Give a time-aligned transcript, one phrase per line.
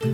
[0.00, 0.10] Hej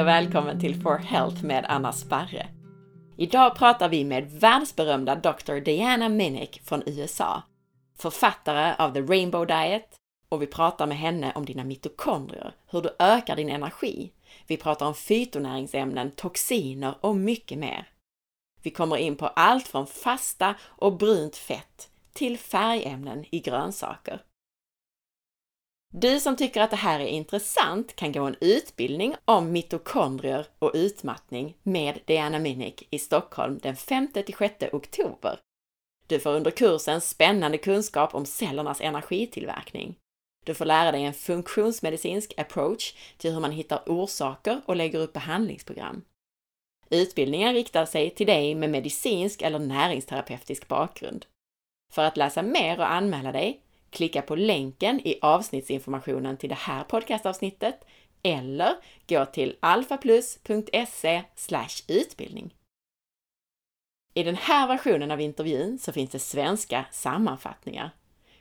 [0.00, 2.48] och välkommen till For Health med Anna Sparre.
[3.16, 5.54] Idag pratar vi med världsberömda Dr.
[5.60, 7.42] Diana Minnick från USA,
[7.98, 9.96] författare av The Rainbow Diet
[10.28, 14.12] och vi pratar med henne om dina mitokondrier, hur du ökar din energi.
[14.46, 17.88] Vi pratar om fytonäringsämnen, toxiner och mycket mer.
[18.62, 24.22] Vi kommer in på allt från fasta och brunt fett till färgämnen i grönsaker.
[25.92, 30.70] Du som tycker att det här är intressant kan gå en utbildning om mitokondrier och
[30.74, 35.40] utmattning med Diana Minnick i Stockholm den 5-6 oktober.
[36.06, 39.94] Du får under kursen spännande kunskap om cellernas energitillverkning.
[40.44, 45.12] Du får lära dig en funktionsmedicinsk approach till hur man hittar orsaker och lägger upp
[45.12, 46.02] behandlingsprogram.
[46.90, 51.26] Utbildningen riktar sig till dig med medicinsk eller näringsterapeutisk bakgrund.
[51.92, 56.84] För att läsa mer och anmäla dig, klicka på länken i avsnittsinformationen till det här
[56.84, 57.84] podcastavsnittet
[58.22, 58.76] eller
[59.08, 61.22] gå till alfaplus.se
[61.88, 62.54] utbildning.
[64.14, 67.90] I den här versionen av intervjun så finns det svenska sammanfattningar.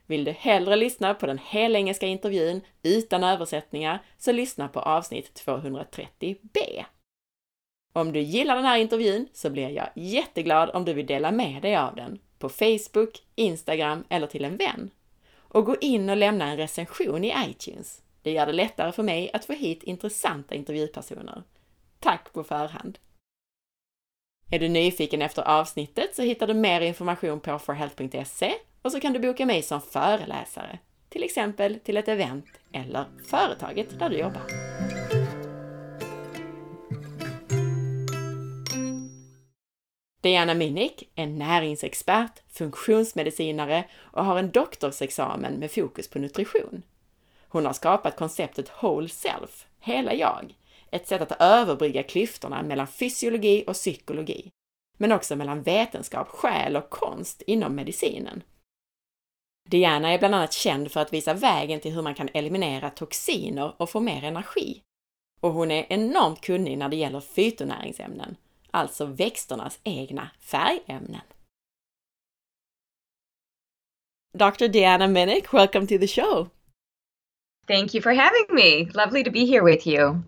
[0.06, 6.86] Vill du hellre lyssna på den helengelska intervjun utan översättningar så lyssna på avsnitt 230b.
[7.98, 11.62] Om du gillar den här intervjun så blir jag jätteglad om du vill dela med
[11.62, 14.90] dig av den på Facebook, Instagram eller till en vän.
[15.36, 18.02] Och gå in och lämna en recension i iTunes.
[18.22, 21.44] Det gör det lättare för mig att få hit intressanta intervjupersoner.
[22.00, 22.98] Tack på förhand!
[24.52, 29.14] Är du nyfiken efter avsnittet så hittar du mer information på forhealth.se och så kan
[29.14, 34.44] du boka mig som föreläsare, till exempel till ett event eller företaget där du jobbar.
[40.28, 46.84] Diana Minnick är näringsexpert, funktionsmedicinare och har en doktorsexamen med fokus på nutrition.
[47.48, 50.54] Hon har skapat konceptet Whole Self, hela jag,
[50.92, 54.50] ett sätt att överbrygga klyftorna mellan fysiologi och psykologi,
[54.98, 58.44] men också mellan vetenskap, själ och konst inom medicinen.
[59.70, 63.82] Diana är bland annat känd för att visa vägen till hur man kan eliminera toxiner
[63.82, 64.82] och få mer energi.
[65.40, 68.36] Och hon är enormt kunnig när det gäller fytonäringsämnen,
[68.78, 71.22] alltså växternas egna färgämnen.
[74.34, 74.68] Dr.
[74.68, 76.50] Diana Minich, welcome to the show.
[77.68, 78.90] Thank you for having me.
[78.94, 80.24] Lovely to be here with you.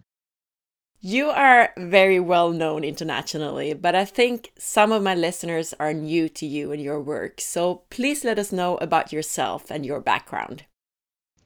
[1.02, 6.28] You are very well known internationally, but I think some of my listeners are new
[6.30, 7.40] to you and your work.
[7.40, 10.66] So please let us know about yourself and your background.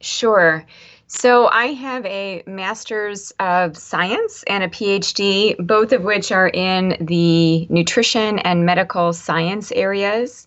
[0.04, 0.64] Sure.
[1.06, 6.96] So I have a master's of science and a PhD, both of which are in
[7.00, 10.46] the nutrition and medical science areas.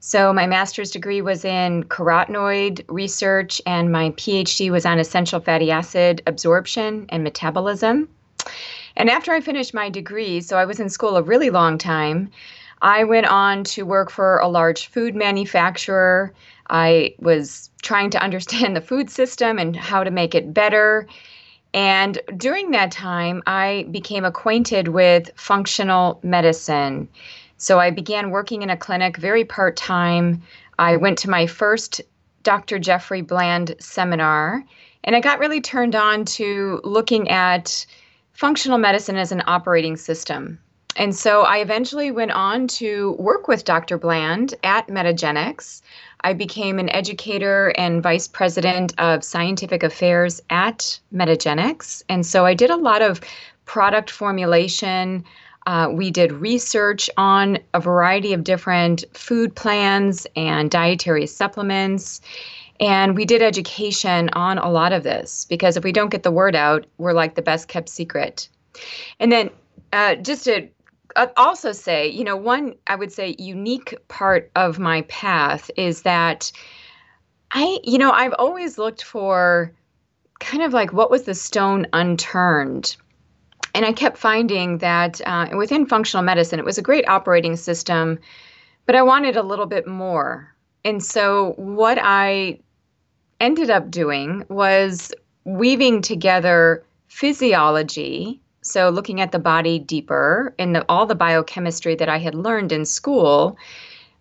[0.00, 5.70] So my master's degree was in carotenoid research, and my PhD was on essential fatty
[5.70, 8.08] acid absorption and metabolism.
[8.96, 12.30] And after I finished my degree, so I was in school a really long time,
[12.82, 16.34] I went on to work for a large food manufacturer.
[16.70, 21.06] I was trying to understand the food system and how to make it better.
[21.72, 27.08] And during that time, I became acquainted with functional medicine.
[27.58, 30.42] So I began working in a clinic very part time.
[30.78, 32.00] I went to my first
[32.42, 32.78] Dr.
[32.78, 34.62] Jeffrey Bland seminar,
[35.02, 37.86] and I got really turned on to looking at
[38.32, 40.58] functional medicine as an operating system.
[40.96, 43.98] And so I eventually went on to work with Dr.
[43.98, 45.82] Bland at Metagenics.
[46.24, 52.02] I became an educator and vice president of scientific affairs at Metagenics.
[52.08, 53.20] And so I did a lot of
[53.66, 55.22] product formulation.
[55.66, 62.22] Uh, we did research on a variety of different food plans and dietary supplements.
[62.80, 66.32] And we did education on a lot of this because if we don't get the
[66.32, 68.48] word out, we're like the best kept secret.
[69.20, 69.50] And then
[69.92, 70.68] uh, just to
[71.36, 76.50] also say, you know, one I would say unique part of my path is that
[77.50, 79.72] I, you know, I've always looked for
[80.40, 82.96] kind of like what was the stone unturned.
[83.74, 88.18] And I kept finding that uh, within functional medicine, it was a great operating system,
[88.86, 90.54] but I wanted a little bit more.
[90.84, 92.60] And so, what I
[93.40, 95.12] ended up doing was
[95.44, 102.08] weaving together physiology, so looking at the body deeper and the, all the biochemistry that
[102.08, 103.58] I had learned in school,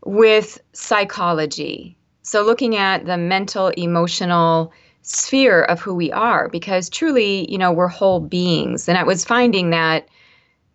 [0.06, 1.96] with psychology.
[2.24, 7.72] So looking at the mental, emotional sphere of who we are, because truly, you know,
[7.72, 8.90] we're whole beings.
[8.90, 10.10] And I was finding that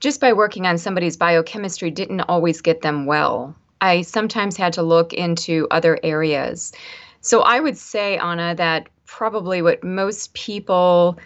[0.01, 3.55] just by working on somebody's biochemistry didn't always get them well.
[3.83, 6.73] I sometimes had to look into other areas.
[7.21, 11.19] So I would say, Anna, that probably what most people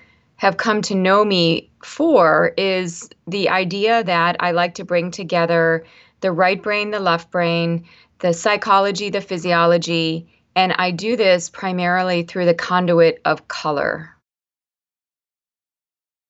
[0.43, 5.85] have come to know me for is the idea that I like to bring together
[6.21, 7.87] the right brain, the left brain,
[8.19, 14.17] the psychology, the physiology, and I do this primarily through the conduit of color.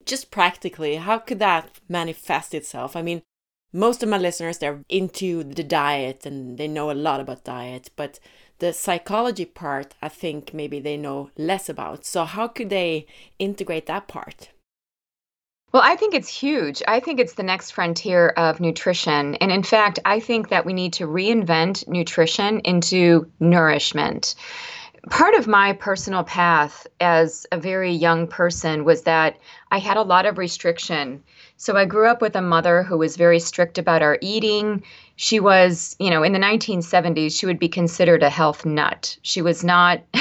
[0.04, 2.94] Just practically, how could that manifest itself?
[2.94, 3.22] I mean,
[3.72, 7.88] most of my listeners they're into the diet and they know a lot about diet,
[7.96, 8.20] but
[8.62, 12.06] the psychology part, I think maybe they know less about.
[12.06, 13.06] So how could they
[13.40, 14.50] integrate that part?
[15.72, 16.80] Well, I think it's huge.
[16.86, 19.34] I think it's the next frontier of nutrition.
[19.36, 24.36] And in fact, I think that we need to reinvent nutrition into nourishment.
[25.10, 29.38] Part of my personal path as a very young person was that
[29.72, 31.24] I had a lot of restriction.
[31.56, 34.84] So I grew up with a mother who was very strict about our eating.
[35.16, 39.16] She was, you know, in the 1970s, she would be considered a health nut.
[39.22, 40.00] She was not,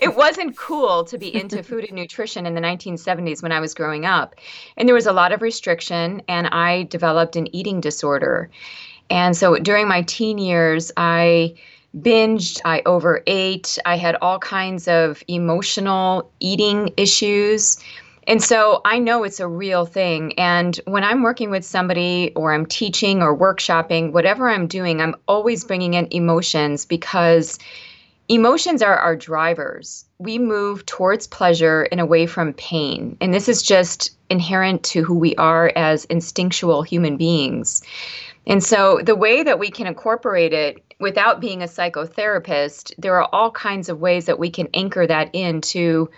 [0.00, 3.74] it wasn't cool to be into food and nutrition in the 1970s when I was
[3.74, 4.34] growing up.
[4.76, 8.50] And there was a lot of restriction, and I developed an eating disorder.
[9.10, 11.54] And so during my teen years, I
[11.96, 17.78] binged, I overate, I had all kinds of emotional eating issues.
[18.26, 20.38] And so I know it's a real thing.
[20.38, 25.16] And when I'm working with somebody or I'm teaching or workshopping, whatever I'm doing, I'm
[25.26, 27.58] always bringing in emotions because
[28.28, 30.04] emotions are our drivers.
[30.18, 33.16] We move towards pleasure and away from pain.
[33.20, 37.82] And this is just inherent to who we are as instinctual human beings.
[38.46, 43.28] And so the way that we can incorporate it without being a psychotherapist, there are
[43.32, 46.08] all kinds of ways that we can anchor that into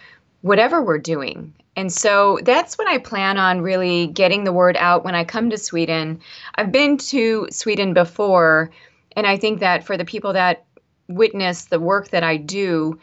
[0.42, 1.54] whatever we're doing.
[1.76, 5.50] And so that's what I plan on really getting the word out when I come
[5.50, 6.20] to Sweden.
[6.54, 8.70] I've been to Sweden before,
[9.16, 10.64] and I think that for the people that
[11.08, 12.98] witness the work that I do,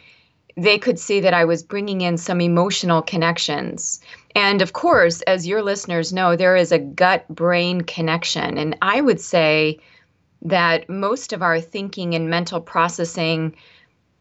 [0.57, 4.01] they could see that I was bringing in some emotional connections.
[4.35, 8.57] And of course, as your listeners know, there is a gut brain connection.
[8.57, 9.79] And I would say
[10.41, 13.55] that most of our thinking and mental processing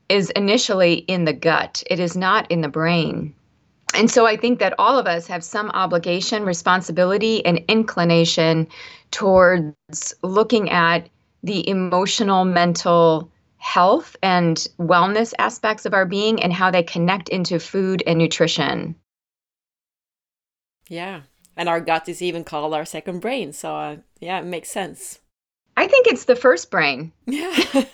[0.09, 3.33] is initially in the gut, it is not in the brain.
[3.95, 8.69] And so I think that all of us have some obligation, responsibility, and inclination
[9.11, 11.09] towards looking at
[11.43, 17.59] the emotional, mental health and wellness aspects of our being and how they connect into
[17.59, 18.95] food and nutrition.
[20.89, 21.23] Yeah.
[21.57, 23.53] And our gut is even called our second brain.
[23.53, 25.21] So, uh, yeah, it makes sense.
[25.77, 27.13] I think it's the first brain.
[27.27, 27.55] Yeah.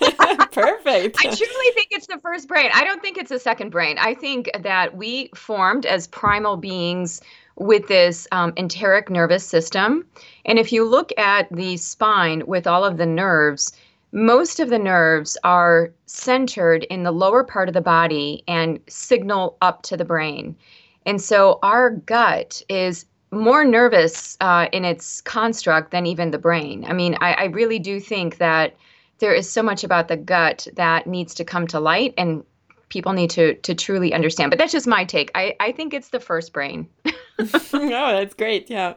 [0.52, 1.19] Perfect.
[1.20, 2.70] I truly think it's the first brain.
[2.75, 3.96] I don't think it's a second brain.
[3.99, 7.20] I think that we formed as primal beings
[7.56, 10.06] with this um, enteric nervous system.
[10.44, 13.73] And if you look at the spine with all of the nerves,
[14.12, 19.56] most of the nerves are centered in the lower part of the body and signal
[19.61, 20.56] up to the brain.
[21.05, 23.06] And so our gut is
[23.37, 26.85] more nervous uh, in its construct than even the brain.
[26.87, 28.77] I mean, I, I really do think that
[29.19, 32.44] there is so much about the gut that needs to come to light and
[32.88, 34.50] people need to to truly understand.
[34.50, 35.31] But that's just my take.
[35.35, 36.88] I, I think it's the first brain.
[37.38, 38.71] oh, that's great.
[38.71, 38.94] Yeah.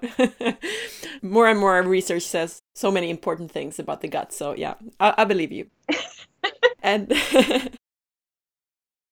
[1.21, 4.33] more and more research says so many important things about the gut.
[4.33, 5.67] So yeah, I, I believe you.
[6.83, 7.11] and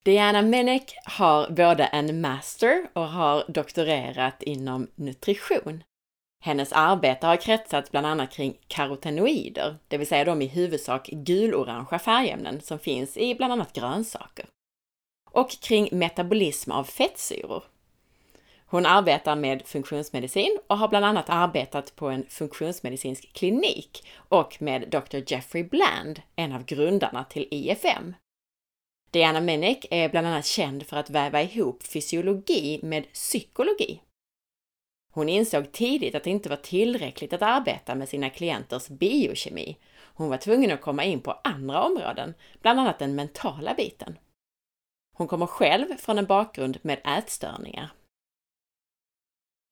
[0.08, 5.84] Diana Menek har både en master och har doktorerat inom nutrition.
[6.44, 12.00] Hennes arbete har kretsat bland annat kring karotenoider, det vill säga de i huvudsak gulorangea
[12.00, 14.46] färgämnen som finns i bland annat grönsaker.
[15.32, 17.64] Och kring metabolism av fettsyror.
[18.66, 24.90] Hon arbetar med funktionsmedicin och har bland annat arbetat på en funktionsmedicinsk klinik och med
[24.90, 25.34] Dr.
[25.34, 28.14] Jeffrey Bland, en av grundarna till IFM.
[29.12, 34.02] Diana Menek är bland annat känd för att väva ihop fysiologi med psykologi.
[35.14, 39.78] Hon insåg tidigt att det inte var tillräckligt att arbeta med sina klienters biokemi.
[39.98, 44.18] Hon var tvungen att komma in på andra områden, bland annat den mentala biten.
[45.18, 47.90] Hon kommer själv från en bakgrund med ätstörningar.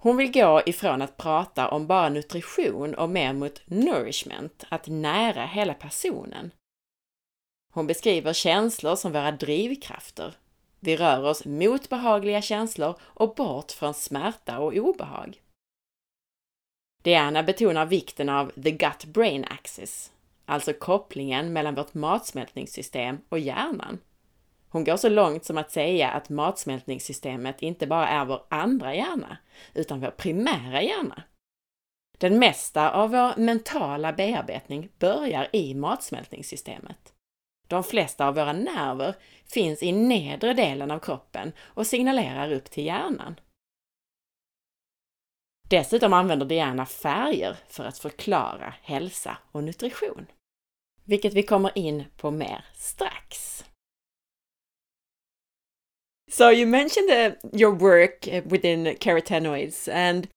[0.04, 5.46] Hon vill gå ifrån att prata om bara nutrition och mer mot nourishment, att nära
[5.46, 6.52] hela personen.
[7.76, 10.36] Hon beskriver känslor som våra drivkrafter.
[10.80, 15.42] Vi rör oss mot behagliga känslor och bort från smärta och obehag.
[17.04, 20.12] Diana betonar vikten av the gut-brain axis,
[20.46, 24.00] alltså kopplingen mellan vårt matsmältningssystem och hjärnan.
[24.70, 29.38] Hon går så långt som att säga att matsmältningssystemet inte bara är vår andra hjärna,
[29.74, 31.24] utan vår primära hjärna.
[32.18, 37.15] Den mesta av vår mentala bearbetning börjar i matsmältningssystemet.
[37.68, 42.86] De flesta av våra nerver finns i nedre delen av kroppen och signalerar upp till
[42.86, 43.40] hjärnan.
[45.70, 50.26] Dessutom använder Diana färger för att förklara hälsa och nutrition.
[51.04, 53.66] Vilket vi kommer in på mer strax.
[56.32, 60.28] So you mentioned the, your work uh, within carotenoids and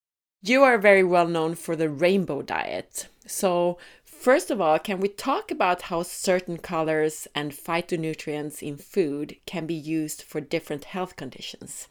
[0.47, 3.09] you are very well known for the rainbow diet.
[3.27, 3.79] So
[4.19, 9.67] first of all, can we talk about how certain colors and phytonutrients in food can
[9.67, 11.89] be used for different health conditions?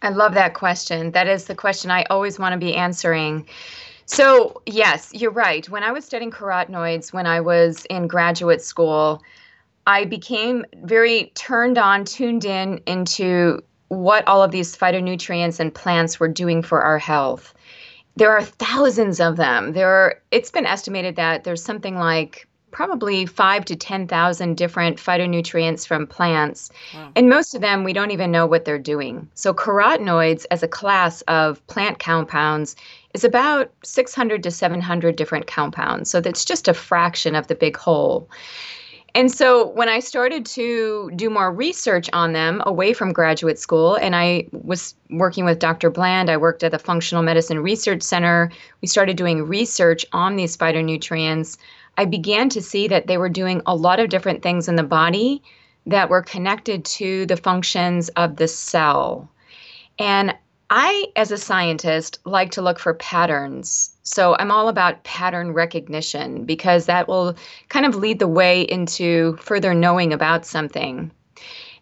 [0.00, 1.12] I love that question.
[1.12, 3.46] That is the question I always want to be answering.
[4.06, 5.68] So, yes, you're right.
[5.68, 9.22] When I was studying carotenoids when I was in graduate school,
[9.86, 16.18] I became very turned on, tuned in into what all of these phytonutrients and plants
[16.18, 17.54] were doing for our health.
[18.16, 19.72] There are thousands of them.
[19.72, 25.86] There are, it's been estimated that there's something like probably five to 10,000 different phytonutrients
[25.86, 26.70] from plants.
[26.94, 27.12] Wow.
[27.14, 29.28] And most of them, we don't even know what they're doing.
[29.34, 32.74] So, carotenoids as a class of plant compounds
[33.14, 36.10] is about 600 to 700 different compounds.
[36.10, 38.28] So, that's just a fraction of the big whole.
[39.14, 43.96] And so when I started to do more research on them away from graduate school,
[43.96, 45.90] and I was working with Dr.
[45.90, 48.50] Bland, I worked at the Functional Medicine Research Center.
[48.80, 51.58] We started doing research on these phytonutrients.
[51.98, 54.82] I began to see that they were doing a lot of different things in the
[54.82, 55.42] body
[55.86, 59.28] that were connected to the functions of the cell.
[59.98, 60.34] And
[60.74, 63.94] I, as a scientist, like to look for patterns.
[64.04, 67.36] So I'm all about pattern recognition because that will
[67.68, 71.10] kind of lead the way into further knowing about something.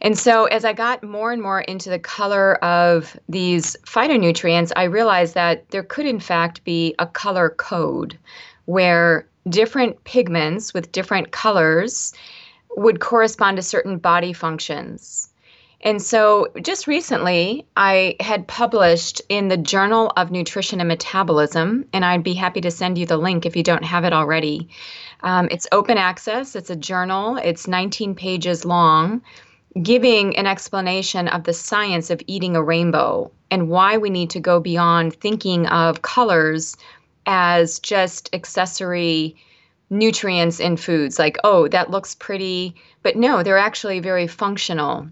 [0.01, 4.85] And so, as I got more and more into the color of these phytonutrients, I
[4.85, 8.19] realized that there could, in fact, be a color code
[8.65, 12.13] where different pigments with different colors
[12.77, 15.20] would correspond to certain body functions.
[15.83, 22.05] And so, just recently, I had published in the Journal of Nutrition and Metabolism, and
[22.05, 24.69] I'd be happy to send you the link if you don't have it already.
[25.23, 29.23] Um, it's open access, it's a journal, it's 19 pages long,
[29.83, 34.41] giving an explanation of the science of eating a rainbow and why we need to
[34.41, 36.77] go beyond thinking of colors
[37.27, 39.37] as just accessory
[39.89, 45.09] nutrients in foods like oh that looks pretty but no they're actually very functional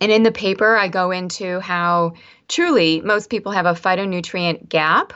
[0.00, 2.12] and in the paper i go into how
[2.48, 5.12] truly most people have a phytonutrient gap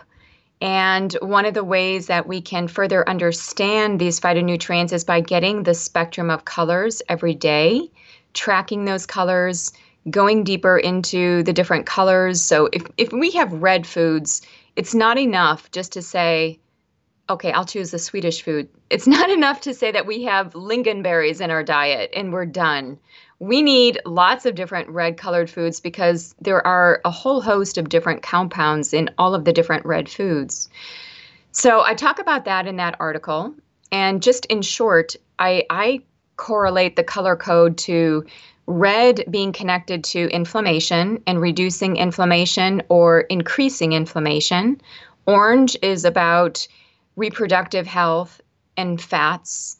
[0.63, 5.63] and one of the ways that we can further understand these phytonutrients is by getting
[5.63, 7.91] the spectrum of colors every day
[8.35, 9.73] tracking those colors
[10.09, 14.43] going deeper into the different colors so if, if we have red foods
[14.77, 16.59] it's not enough just to say,
[17.29, 18.69] okay, I'll choose the Swedish food.
[18.89, 22.99] It's not enough to say that we have lingonberries in our diet and we're done.
[23.41, 27.89] We need lots of different red colored foods because there are a whole host of
[27.89, 30.69] different compounds in all of the different red foods.
[31.53, 33.55] So I talk about that in that article.
[33.91, 36.03] And just in short, I, I
[36.37, 38.25] correlate the color code to
[38.67, 44.81] red being connected to inflammation and reducing inflammation or increasing inflammation.
[45.27, 46.69] Orange is about
[47.17, 48.41] reproductive health
[48.77, 49.77] and fats.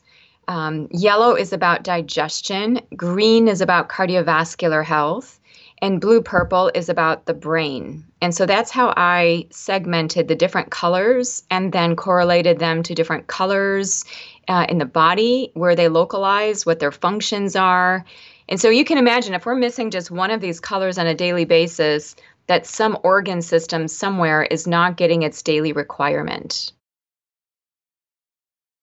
[0.51, 2.81] Um, yellow is about digestion.
[2.95, 5.39] Green is about cardiovascular health.
[5.81, 8.03] And blue purple is about the brain.
[8.21, 13.27] And so that's how I segmented the different colors and then correlated them to different
[13.27, 14.03] colors
[14.47, 18.05] uh, in the body, where they localize, what their functions are,
[18.51, 21.15] and so you can imagine if we're missing just one of these colors on a
[21.15, 22.17] daily basis,
[22.47, 26.73] that some organ system somewhere is not getting its daily requirement.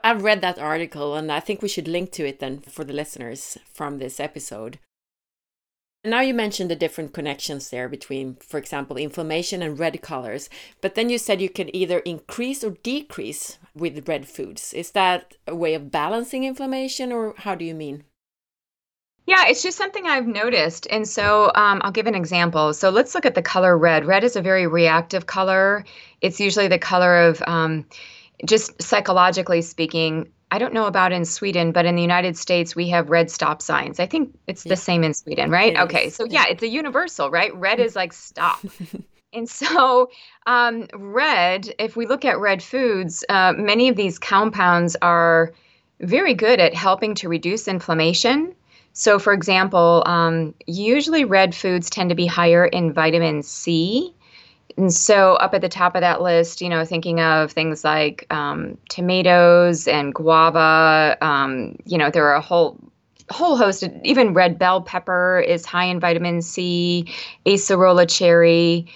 [0.00, 2.92] I've read that article and I think we should link to it then for the
[2.92, 4.78] listeners from this episode.
[6.04, 10.48] Now you mentioned the different connections there between, for example, inflammation and red colors,
[10.80, 14.72] but then you said you can either increase or decrease with red foods.
[14.72, 18.04] Is that a way of balancing inflammation or how do you mean?
[19.26, 20.86] Yeah, it's just something I've noticed.
[20.88, 22.72] And so um, I'll give an example.
[22.72, 24.06] So let's look at the color red.
[24.06, 25.84] Red is a very reactive color.
[26.22, 27.84] It's usually the color of, um,
[28.44, 32.88] just psychologically speaking, I don't know about in Sweden, but in the United States, we
[32.88, 34.00] have red stop signs.
[34.00, 34.70] I think it's yeah.
[34.70, 35.74] the same in Sweden, right?
[35.74, 36.16] It okay, is.
[36.16, 37.54] so yeah, it's a universal, right?
[37.54, 38.60] Red is like stop.
[39.32, 40.10] and so,
[40.46, 45.52] um, red, if we look at red foods, uh, many of these compounds are
[46.00, 48.54] very good at helping to reduce inflammation
[48.98, 54.12] so, for example, um, usually red foods tend to be higher in vitamin C
[54.76, 58.26] and so up at the top of that list, you know, thinking of things like
[58.30, 61.16] um, tomatoes and guava.
[61.20, 62.78] Um, you know, there are a whole
[63.30, 63.82] whole host.
[63.82, 67.12] Of, even red bell pepper is high in vitamin C,
[67.46, 68.86] acerola cherry,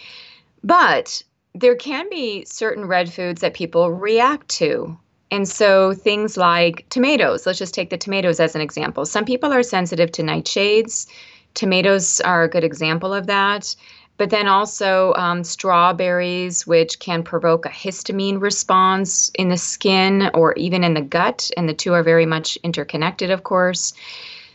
[0.62, 1.22] but
[1.54, 4.96] there can be certain red foods that people react to.
[5.30, 9.06] And so things like tomatoes, let's just take the tomatoes as an example.
[9.06, 11.06] Some people are sensitive to nightshades.
[11.54, 13.74] Tomatoes are a good example of that
[14.16, 20.52] but then also um, strawberries, which can provoke a histamine response in the skin or
[20.54, 21.50] even in the gut.
[21.56, 23.94] And the two are very much interconnected, of course.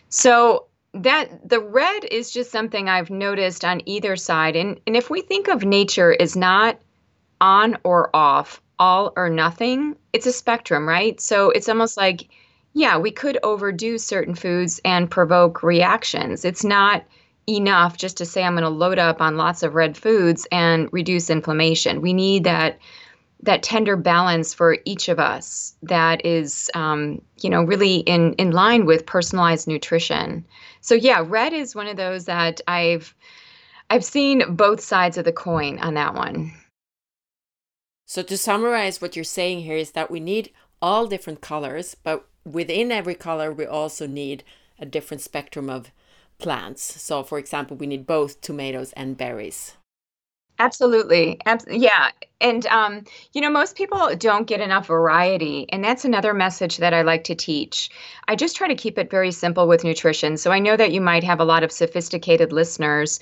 [0.09, 4.55] So that the red is just something I've noticed on either side.
[4.55, 6.79] And, and if we think of nature as not
[7.41, 11.19] on or off, all or nothing, it's a spectrum, right?
[11.19, 12.29] So it's almost like,
[12.73, 16.45] yeah, we could overdo certain foods and provoke reactions.
[16.45, 17.03] It's not
[17.47, 20.89] enough just to say I'm going to load up on lots of red foods and
[20.91, 22.01] reduce inflammation.
[22.01, 22.79] We need that
[23.43, 28.51] that tender balance for each of us that is um, you know really in in
[28.51, 30.45] line with personalized nutrition
[30.81, 33.13] so yeah red is one of those that i've
[33.89, 36.51] i've seen both sides of the coin on that one
[38.05, 40.51] so to summarize what you're saying here is that we need
[40.81, 44.43] all different colors but within every color we also need
[44.79, 45.91] a different spectrum of
[46.37, 47.01] plants.
[47.01, 49.77] So, for example, we need both tomatoes and berries.
[50.59, 51.39] Absolutely.
[51.69, 52.09] yeah.
[52.41, 53.03] And, um,
[53.33, 55.67] you know, most people don't get enough variety.
[55.71, 57.89] And that's another message that I like to teach.
[58.27, 60.37] I just try to keep it very simple with nutrition.
[60.37, 63.19] So I know that you might have a lot of sophisticated listeners.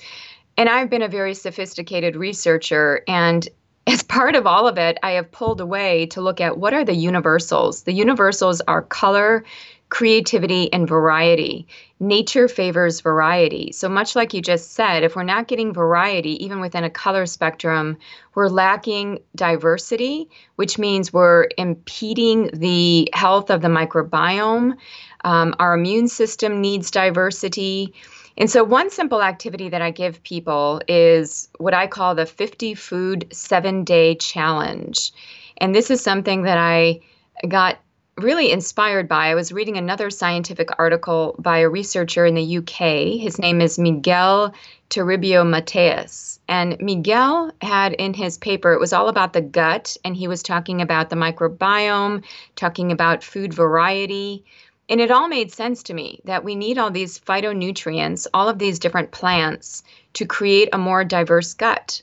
[0.56, 3.02] And I've been a very sophisticated researcher.
[3.06, 3.46] And
[3.86, 6.84] as part of all of it, I have pulled away to look at what are
[6.84, 7.82] the universals.
[7.82, 9.44] The universals are color,
[9.88, 11.66] creativity, and variety.
[12.00, 13.70] Nature favors variety.
[13.72, 17.24] So, much like you just said, if we're not getting variety, even within a color
[17.26, 17.96] spectrum,
[18.34, 24.76] we're lacking diversity, which means we're impeding the health of the microbiome.
[25.24, 27.94] Um, our immune system needs diversity.
[28.36, 32.74] And so, one simple activity that I give people is what I call the 50
[32.74, 35.12] food seven day challenge.
[35.58, 37.00] And this is something that I
[37.48, 37.78] got
[38.18, 39.26] really inspired by.
[39.26, 43.20] I was reading another scientific article by a researcher in the UK.
[43.20, 44.54] His name is Miguel
[44.88, 46.40] Toribio Mateas.
[46.48, 50.42] And Miguel had in his paper, it was all about the gut, and he was
[50.42, 52.24] talking about the microbiome,
[52.54, 54.44] talking about food variety.
[54.88, 58.58] And it all made sense to me that we need all these phytonutrients, all of
[58.58, 59.82] these different plants
[60.14, 62.00] to create a more diverse gut.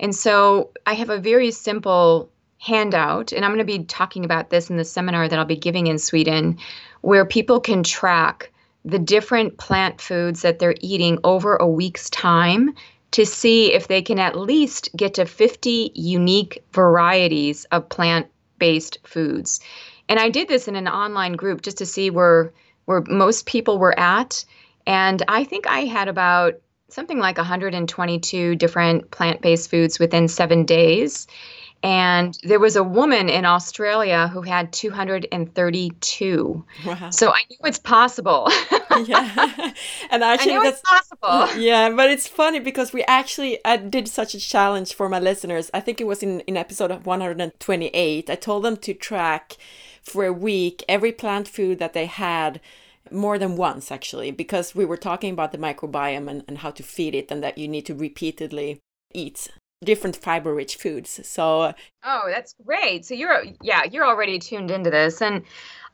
[0.00, 2.30] And so I have a very simple
[2.62, 5.56] handout, and I'm going to be talking about this in the seminar that I'll be
[5.56, 6.58] giving in Sweden,
[7.00, 8.52] where people can track
[8.84, 12.72] the different plant foods that they're eating over a week's time
[13.10, 18.98] to see if they can at least get to 50 unique varieties of plant based
[19.02, 19.60] foods.
[20.08, 22.52] And I did this in an online group just to see where
[22.84, 24.44] where most people were at
[24.86, 26.54] and I think I had about
[26.88, 31.26] something like 122 different plant-based foods within 7 days.
[31.82, 36.64] And there was a woman in Australia who had 232.
[36.86, 37.10] Wow.
[37.10, 38.48] So I knew it's possible.
[39.04, 39.72] yeah.
[40.10, 41.48] And actually, that's possible.
[41.60, 41.90] Yeah.
[41.90, 45.70] But it's funny because we actually, I did such a challenge for my listeners.
[45.74, 48.30] I think it was in, in episode 128.
[48.30, 49.56] I told them to track
[50.02, 52.60] for a week every plant food that they had
[53.10, 56.82] more than once actually because we were talking about the microbiome and, and how to
[56.82, 58.80] feed it and that you need to repeatedly
[59.12, 59.48] eat
[59.84, 61.20] different fiber rich foods.
[61.26, 63.04] So Oh, that's great.
[63.04, 65.42] So you're yeah, you're already tuned into this and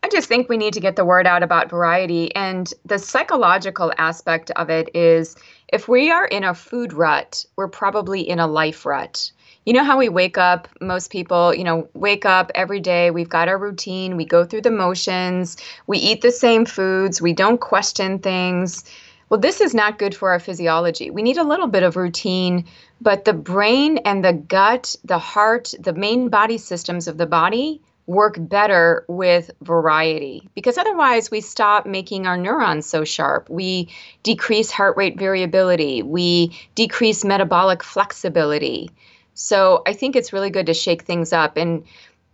[0.03, 3.93] I just think we need to get the word out about variety and the psychological
[3.99, 5.35] aspect of it is
[5.69, 9.33] if we are in a food rut, we're probably in a life rut.
[9.67, 13.29] You know how we wake up, most people, you know, wake up every day, we've
[13.29, 17.61] got our routine, we go through the motions, we eat the same foods, we don't
[17.61, 18.85] question things
[19.29, 21.11] well, this is not good for our physiology.
[21.11, 22.65] We need a little bit of routine,
[23.01, 27.83] but the brain and the gut, the heart, the main body systems of the body
[28.07, 33.51] work better with variety because otherwise we stop making our neurons so sharp.
[33.51, 33.91] We
[34.23, 38.91] decrease heart rate variability, we decrease metabolic flexibility.
[39.35, 41.59] So I think it's really good to shake things up.
[41.59, 41.85] And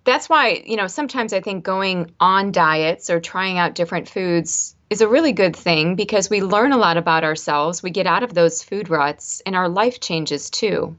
[0.04, 4.76] that's why, you know, sometimes I think going on diets or trying out different foods
[4.94, 7.82] is a really good thing because we learn a lot about ourselves.
[7.82, 10.96] We get out of those food ruts and our life changes too.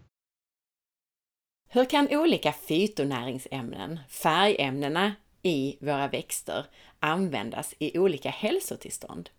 [1.69, 6.65] Hur kan olika fytonäringsämnen, färgämnena i våra växter,
[6.99, 9.29] användas i olika hälsotillstånd?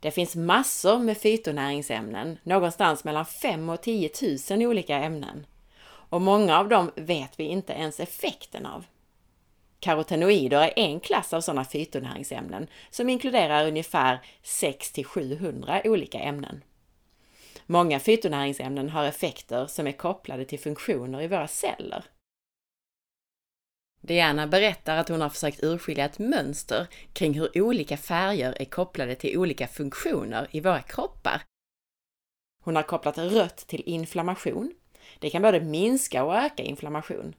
[0.00, 4.10] Det finns massor med fytonäringsämnen, någonstans mellan 5 och 10
[4.50, 5.46] 000 olika ämnen.
[6.08, 8.84] och många av dem vet vi inte ens effekten av.
[9.80, 16.64] Karotenoider är en klass av sådana fytonäringsämnen som inkluderar ungefär 600-700 olika ämnen.
[17.66, 22.04] Många fytonäringsämnen har effekter som är kopplade till funktioner i våra celler.
[24.00, 29.14] Diana berättar att hon har försökt urskilja ett mönster kring hur olika färger är kopplade
[29.14, 31.42] till olika funktioner i våra kroppar.
[32.64, 34.74] Hon har kopplat rött till inflammation.
[35.18, 37.34] Det kan både minska och öka inflammation.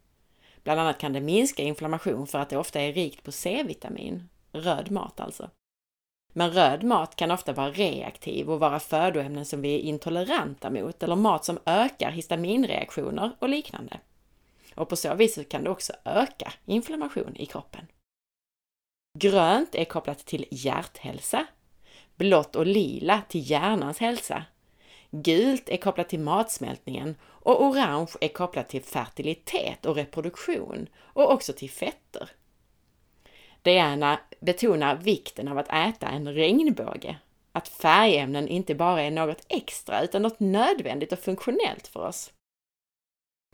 [0.67, 4.91] Bland annat kan det minska inflammation för att det ofta är rikt på C-vitamin, röd
[4.91, 5.49] mat alltså.
[6.33, 11.03] Men röd mat kan ofta vara reaktiv och vara födoämnen som vi är intoleranta mot
[11.03, 13.99] eller mat som ökar histaminreaktioner och liknande.
[14.75, 17.87] Och på så vis kan det också öka inflammation i kroppen.
[19.19, 21.45] Grönt är kopplat till hjärthälsa,
[22.15, 24.43] blått och lila till hjärnans hälsa,
[25.11, 27.15] gult är kopplat till matsmältningen
[27.47, 32.29] och orange är kopplat till fertilitet och reproduktion och också till fetter.
[33.61, 37.17] Diana betonar vikten av att äta en regnbåge,
[37.51, 42.31] att färgämnen inte bara är något extra utan något nödvändigt och funktionellt för oss.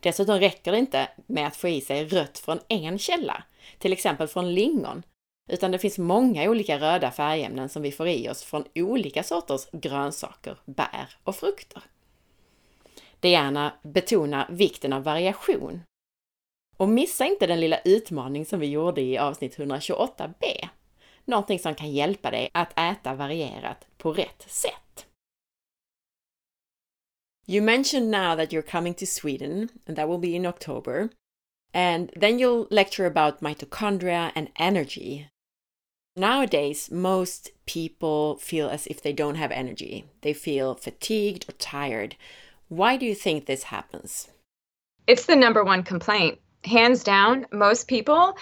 [0.02, 3.44] Dessutom räcker det inte med att få i sig rött från en källa,
[3.78, 5.04] till exempel från lingon,
[5.50, 9.68] utan det finns många olika röda färgämnen som vi får i oss från olika sorters
[9.72, 11.84] grönsaker, bär och frukter.
[13.24, 15.84] Diana betonar vikten av variation.
[16.78, 20.68] Och missa inte den lilla utmaning som vi gjorde i avsnitt 128b.
[21.26, 25.08] Någonting som kan hjälpa dig att äta varierat på rätt sätt.
[27.48, 31.10] You mentioned now that you're coming to Sweden, and that will be in October.
[31.74, 35.28] And then you'll lecture about mitochondria and energy.
[36.16, 40.06] Nowadays, most people feel as if they don't have energy.
[40.22, 42.16] They feel fatigued or tired.
[42.76, 44.30] Why do you think this happens?
[45.06, 46.40] It's the number one complaint.
[46.64, 48.36] Hands down, most people.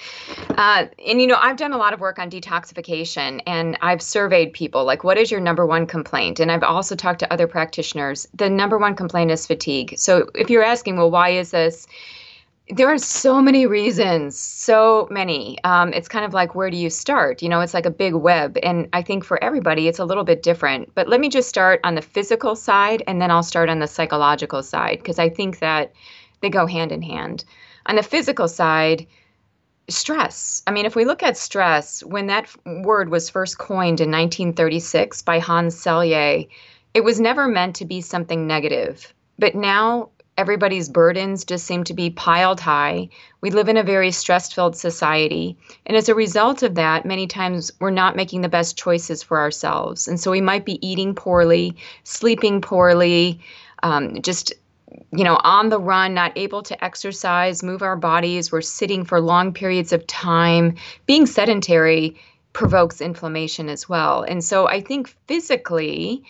[0.50, 4.54] Uh, and you know, I've done a lot of work on detoxification and I've surveyed
[4.54, 6.40] people like, what is your number one complaint?
[6.40, 8.28] And I've also talked to other practitioners.
[8.34, 9.96] The number one complaint is fatigue.
[9.98, 11.88] So if you're asking, well, why is this?
[12.72, 15.62] There are so many reasons, so many.
[15.66, 17.42] Um, it's kind of like where do you start?
[17.42, 18.58] You know, it's like a big web.
[18.64, 20.96] And I think for everybody, it's a little bit different.
[20.96, 23.88] But let me just start on the physical side and then I'll start on the
[23.88, 25.92] psychological side because I think that
[26.40, 27.44] they go hand in hand.
[27.88, 29.06] On the physical side,
[29.90, 30.64] stress.
[30.66, 35.24] I mean, if we look at stress, when that word was first coined in 1936
[35.24, 36.48] by Hans Selye,
[36.94, 39.14] it was never meant to be something negative.
[39.38, 43.10] But now everybody's burdens just seem to be piled high.
[43.42, 45.58] We live in a very stress filled society.
[45.86, 49.40] And as a result of that, many times we're not making the best choices for
[49.40, 50.08] ourselves.
[50.08, 53.42] And so we might be eating poorly, sleeping poorly,
[53.84, 54.54] um, just
[55.14, 58.52] you know, on the run, not able to exercise, move our bodies.
[58.52, 60.76] We're sitting for long periods of time.
[61.06, 62.18] Being sedentary
[62.54, 64.24] provokes inflammation as well.
[64.24, 66.24] And so I think physically,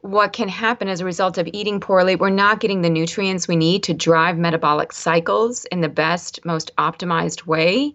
[0.00, 3.56] what can happen as a result of eating poorly, we're not getting the nutrients we
[3.56, 7.94] need to drive metabolic cycles in the best, most optimized way.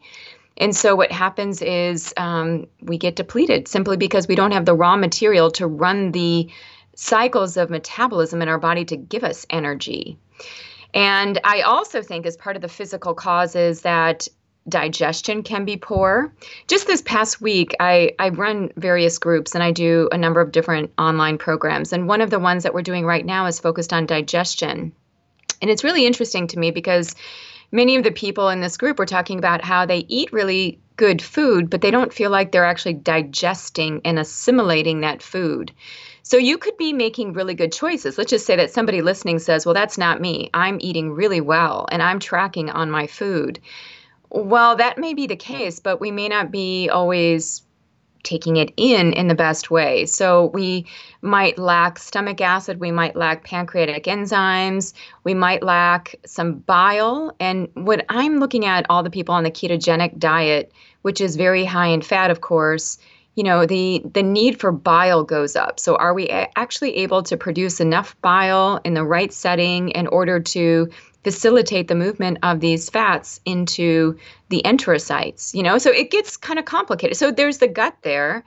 [0.58, 4.76] And so what happens is um, we get depleted simply because we don't have the
[4.76, 6.50] raw material to run the
[6.96, 10.18] cycles of metabolism in our body to give us energy.
[10.94, 14.28] And I also think, as part of the physical causes, that
[14.68, 16.34] digestion can be poor.
[16.68, 20.52] Just this past week, I, I run various groups and I do a number of
[20.52, 21.94] different online programs.
[21.94, 24.94] And one of the ones that we're doing right now is focused on digestion.
[25.62, 27.16] And it's really interesting to me because
[27.72, 31.22] many of the people in this group were talking about how they eat really good
[31.22, 35.72] food, but they don't feel like they're actually digesting and assimilating that food.
[36.22, 38.18] So you could be making really good choices.
[38.18, 40.50] Let's just say that somebody listening says, Well, that's not me.
[40.54, 43.60] I'm eating really well and I'm tracking on my food.
[44.34, 47.62] Well, that may be the case, but we may not be always
[48.24, 50.06] taking it in in the best way.
[50.08, 50.88] So we
[51.22, 54.94] might lack stomach acid, we might lack pancreatic enzymes,
[55.24, 57.36] we might lack some bile.
[57.40, 60.72] And what I'm looking at all the people on the ketogenic diet,
[61.04, 62.98] which is very high in fat, of course,
[63.36, 67.36] you know the the need for bile goes up so are we actually able to
[67.36, 70.88] produce enough bile in the right setting in order to
[71.24, 74.18] facilitate the movement of these fats into
[74.50, 78.44] the enterocytes you know so it gets kind of complicated so there's the gut there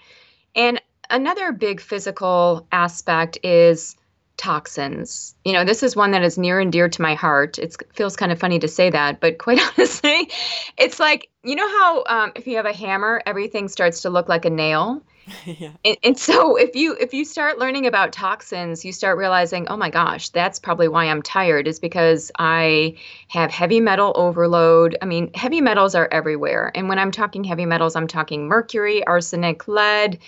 [0.55, 3.97] and another big physical aspect is
[4.37, 5.35] toxins.
[5.45, 7.59] You know, this is one that is near and dear to my heart.
[7.59, 10.31] It feels kind of funny to say that, but quite honestly,
[10.77, 14.29] it's like, you know how um, if you have a hammer, everything starts to look
[14.29, 15.03] like a nail?
[15.45, 15.71] yeah.
[15.85, 19.77] And, and, so if you if you start learning about toxins, you start realizing, oh
[19.77, 22.97] my gosh, that's probably why I'm tired is because I
[23.29, 24.97] have heavy metal overload.
[25.03, 26.71] I mean, heavy metals are everywhere.
[26.75, 30.19] And when I'm talking heavy metals, I'm talking mercury, arsenic, lead,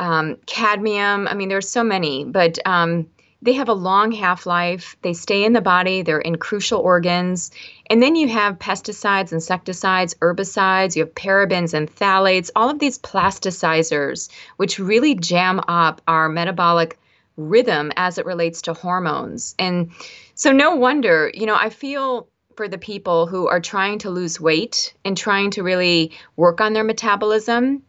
[0.00, 1.28] um, cadmium.
[1.28, 3.06] I mean, there's so many, but um,
[3.42, 4.96] they have a long half life.
[5.02, 7.50] They stay in the body, they're in crucial organs.
[7.88, 12.98] And then you have pesticides, insecticides, herbicides, you have parabens and phthalates, all of these
[12.98, 16.98] plasticizers, which really jam up our metabolic
[17.36, 19.54] rhythm as it relates to hormones.
[19.58, 19.92] And
[20.34, 24.40] so, no wonder, you know, I feel for the people who are trying to lose
[24.40, 27.82] weight and trying to really work on their metabolism,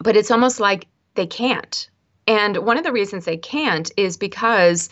[0.00, 1.88] but it's almost like they can't
[2.28, 4.90] and one of the reasons they can't is because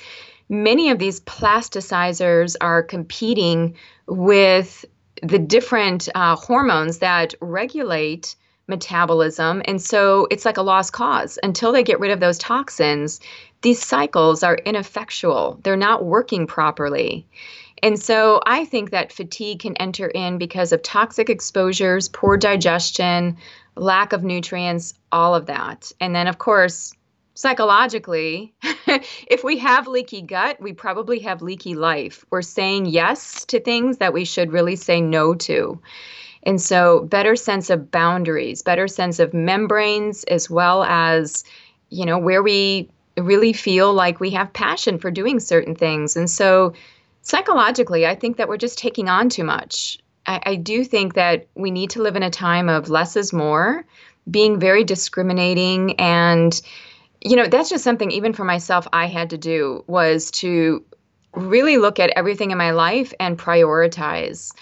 [0.49, 4.85] many of these plasticizers are competing with
[5.23, 8.37] the different uh, hormones that regulate
[8.69, 9.63] metabolism.
[9.65, 11.39] And so it's like a lost cause.
[11.43, 13.21] Until they get rid of those toxins,
[13.63, 17.27] these cycles are ineffectual, they're not working properly.
[17.83, 23.37] And so I think that fatigue can enter in because of toxic exposures, poor digestion,
[23.77, 25.93] lack of nutrients, all of that.
[26.01, 26.95] And then, of course,
[27.37, 28.55] psychologically,
[29.29, 32.25] if we have leaky gut, we probably have leaky life.
[32.31, 35.81] We're saying yes to things that we should really say no to.
[36.43, 41.45] And so, better sense of boundaries, better sense of membranes, as well as,
[41.91, 46.17] you know, where we really feel like we have passion for doing certain things.
[46.17, 46.73] And so,
[47.21, 49.99] psychologically, I think that we're just taking on too much.
[50.27, 53.33] I, I do think that we need to live in a time of less is
[53.33, 53.85] more,
[54.31, 56.61] being very discriminating and
[57.21, 60.85] you know, that's just something even for myself I had to do was to
[61.33, 64.53] really look at everything in my life and prioritize.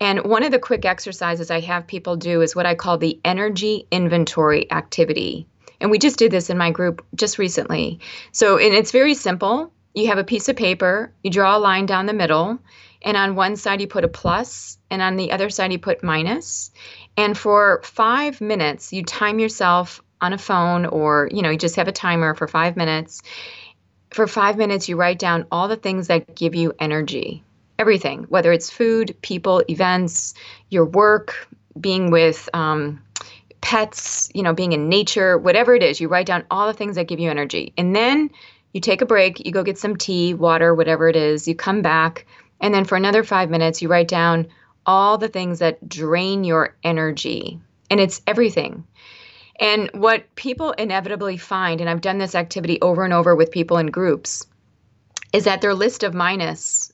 [0.00, 3.20] And one of the quick exercises I have people do is what I call the
[3.24, 5.46] energy inventory activity.
[5.80, 8.00] And we just did this in my group just recently.
[8.32, 9.72] So, and it's very simple.
[9.94, 12.58] You have a piece of paper, you draw a line down the middle,
[13.02, 16.02] and on one side you put a plus, and on the other side you put
[16.02, 16.72] minus.
[17.16, 21.76] And for five minutes, you time yourself on a phone or you know you just
[21.76, 23.22] have a timer for five minutes.
[24.10, 27.42] For five minutes you write down all the things that give you energy.
[27.78, 30.34] Everything whether it's food people events
[30.70, 31.48] your work
[31.78, 33.02] being with um,
[33.60, 36.96] pets you know being in nature whatever it is you write down all the things
[36.96, 37.72] that give you energy.
[37.76, 38.30] And then
[38.72, 41.82] you take a break you go get some tea water whatever it is you come
[41.82, 42.26] back
[42.60, 44.48] and then for another five minutes you write down
[44.86, 47.60] all the things that drain your energy.
[47.90, 48.84] And it's everything
[49.60, 53.78] and what people inevitably find, and I've done this activity over and over with people
[53.78, 54.46] in groups,
[55.32, 56.92] is that their list of minus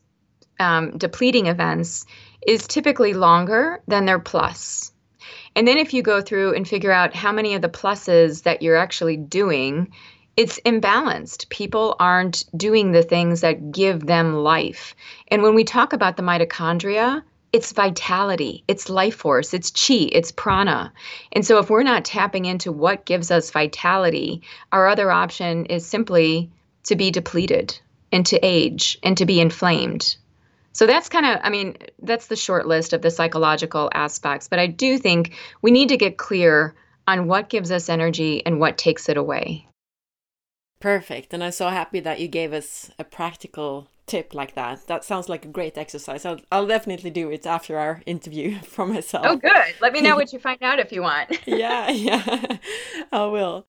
[0.59, 2.05] um, depleting events
[2.47, 4.93] is typically longer than their plus.
[5.57, 8.63] And then if you go through and figure out how many of the pluses that
[8.63, 9.93] you're actually doing,
[10.37, 11.49] it's imbalanced.
[11.49, 14.95] People aren't doing the things that give them life.
[15.29, 20.31] And when we talk about the mitochondria, it's vitality, it's life force, it's chi, it's
[20.33, 20.93] prana.
[21.33, 25.85] And so if we're not tapping into what gives us vitality, our other option is
[25.85, 26.51] simply
[26.85, 27.79] to be depleted
[28.13, 30.17] and to age and to be inflamed.
[30.73, 34.49] So that's kind of, I mean, that's the short list of the psychological aspects.
[34.49, 35.33] But I do think
[35.63, 36.75] we need to get clear
[37.09, 39.67] on what gives us energy and what takes it away.
[40.79, 41.35] Perfect.
[41.35, 44.87] And I'm so happy that you gave us a practical tip like that.
[44.87, 46.27] That sounds like a great exercise.
[46.27, 49.27] I'll, I'll definitely do it after our interview for myself.
[49.27, 49.75] Oh, good.
[49.81, 51.29] Let me know what you find out if you want.
[51.47, 52.59] yeah, yeah,
[53.13, 53.65] I will.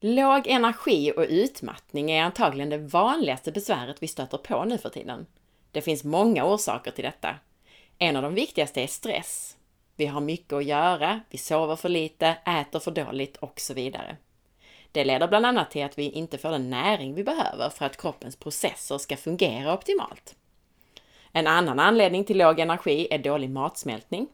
[0.00, 5.26] Låg energi och utmattning är antagligen det vanligaste besväret vi stöter på nu för tiden.
[5.72, 7.34] Det finns många orsaker till detta.
[7.98, 9.56] En av de viktigaste är stress.
[9.96, 14.16] Vi har mycket att göra, vi sover för lite, äter för dåligt och så vidare.
[14.94, 17.96] Det leder bland annat till att vi inte får den näring vi behöver för att
[17.96, 20.36] kroppens processer ska fungera optimalt.
[21.32, 24.26] En annan anledning till låg energi är dålig matsmältning.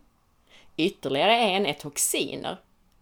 [0.77, 2.57] Ytterligare en är toxiner.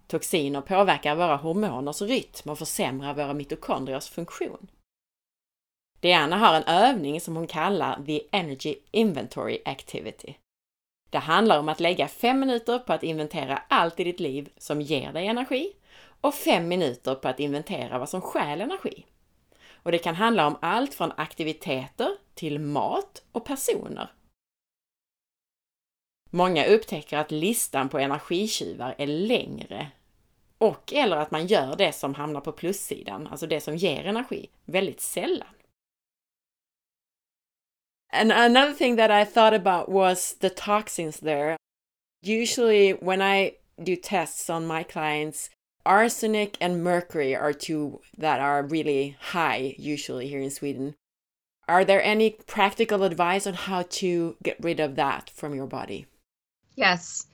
[0.07, 4.69] Toxiner påverkar våra hormoners rytm och försämrar våra mitokondriers funktion.
[6.01, 10.35] Diana har en övning som hon kallar The Energy Inventory Activity.
[11.11, 14.81] Det handlar om att lägga fem minuter på att inventera allt i ditt liv som
[14.81, 15.73] ger dig energi
[16.21, 19.07] och fem minuter på att inventera vad som stjäl energi.
[19.83, 24.13] Och det kan handla om allt från aktiviteter till mat och personer.
[26.31, 29.91] Många upptäcker att listan på energitjuvar är längre
[30.59, 34.51] och eller att man gör det som hamnar på plussidan, alltså det som ger energi,
[34.65, 35.49] väldigt sällan.
[38.13, 41.57] And another thing that I thought about was the toxins there.
[42.23, 45.51] Usually, when I do tests on my clients,
[45.89, 50.95] arsenic and mercury are two that are really high, usually here in Sweden.
[51.67, 56.07] Are there any practical advice on how to get rid of that from your body?
[56.77, 57.27] Yes.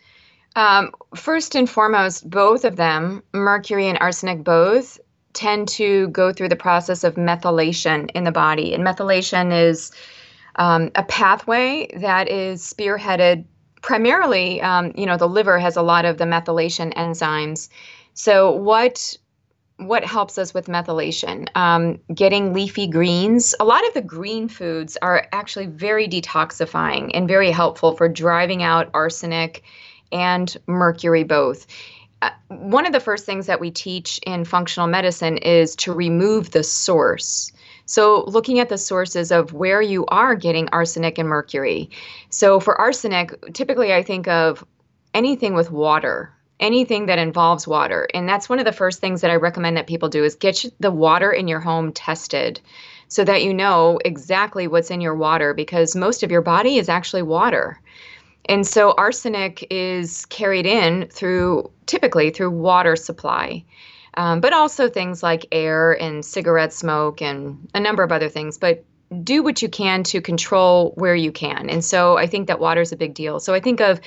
[0.57, 5.01] Um, first and foremost, both of them, mercury and arsenic both,
[5.33, 8.73] tend to go through the process of methylation in the body.
[8.73, 9.91] And methylation is
[10.55, 13.45] um, a pathway that is spearheaded
[13.83, 17.69] primarily, um, you know, the liver has a lot of the methylation enzymes.
[18.15, 19.17] So what
[19.79, 21.49] what helps us with methylation?
[21.57, 23.55] Um, getting leafy greens.
[23.59, 28.63] A lot of the green foods are actually very detoxifying and very helpful for driving
[28.63, 29.65] out arsenic
[30.13, 31.67] and mercury both.
[32.23, 36.53] Uh, one of the first things that we teach in functional medicine is to remove
[36.53, 37.53] the source.
[37.87, 41.91] So, looking at the sources of where you are getting arsenic and mercury.
[42.31, 44.65] So, for arsenic, typically I think of
[45.13, 48.09] anything with water, anything that involves water.
[48.15, 50.65] And that's one of the first things that I recommend that people do is get
[50.81, 52.61] the water in your home tested
[53.09, 56.89] so that you know exactly what's in your water because most of your body is
[56.89, 57.81] actually water.
[58.47, 63.65] And so arsenic is carried in through typically through water supply
[64.17, 68.59] um, but also things like air and cigarette smoke and a number of other things.
[68.59, 68.85] But
[69.23, 71.69] do what you can to control where you can.
[71.69, 73.39] And so I think that water is a big deal.
[73.41, 74.01] So I think of,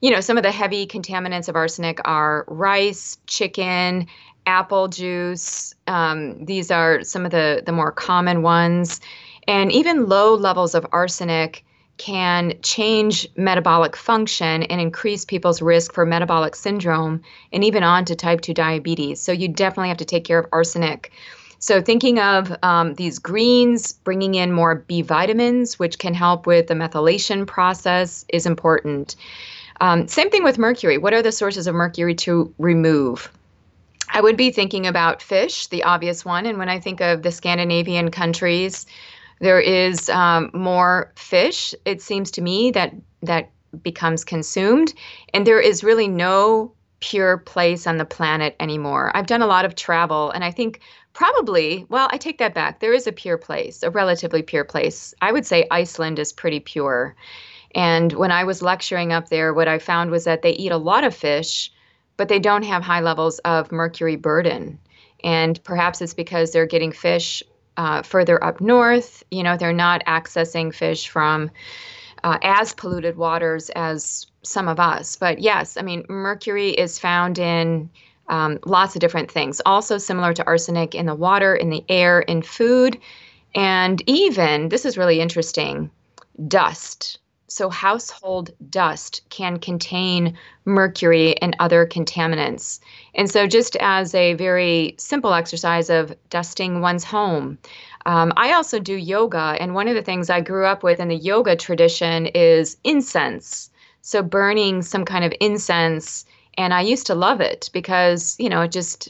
[0.00, 4.06] you know, some of the heavy contaminants of arsenic are rice, chicken,
[4.46, 5.74] apple juice.
[5.86, 9.00] Um, these are some of the the more common ones,
[9.46, 11.64] and even low levels of arsenic
[11.98, 17.20] can change metabolic function and increase people's risk for metabolic syndrome
[17.52, 19.20] and even on to type 2 diabetes.
[19.20, 21.12] So you definitely have to take care of arsenic.
[21.58, 26.68] So, thinking of um, these greens, bringing in more B vitamins, which can help with
[26.68, 29.14] the methylation process, is important.
[29.80, 30.98] Um, same thing with mercury.
[30.98, 33.30] What are the sources of mercury to remove?
[34.12, 36.46] I would be thinking about fish, the obvious one.
[36.46, 38.86] And when I think of the Scandinavian countries,
[39.40, 41.74] there is um, more fish.
[41.84, 43.50] It seems to me that that
[43.82, 44.92] becomes consumed,
[45.32, 49.16] and there is really no pure place on the planet anymore.
[49.16, 50.80] I've done a lot of travel, and I think
[51.12, 52.80] probably, well, I take that back.
[52.80, 55.14] There is a pure place, a relatively pure place.
[55.22, 57.14] I would say Iceland is pretty pure.
[57.74, 60.76] And when I was lecturing up there, what I found was that they eat a
[60.76, 61.72] lot of fish,
[62.16, 64.78] but they don't have high levels of mercury burden.
[65.22, 67.42] And perhaps it's because they're getting fish
[67.76, 69.22] uh, further up north.
[69.30, 71.50] You know, they're not accessing fish from
[72.24, 75.16] uh, as polluted waters as some of us.
[75.16, 77.90] But yes, I mean, mercury is found in
[78.28, 82.20] um, lots of different things, also similar to arsenic in the water, in the air,
[82.20, 82.98] in food,
[83.54, 85.90] and even, this is really interesting,
[86.46, 87.18] dust.
[87.50, 92.78] So, household dust can contain mercury and other contaminants.
[93.16, 97.58] And so, just as a very simple exercise of dusting one's home,
[98.06, 99.56] um, I also do yoga.
[99.60, 103.68] And one of the things I grew up with in the yoga tradition is incense.
[104.02, 106.24] So, burning some kind of incense.
[106.56, 109.08] And I used to love it because, you know, it just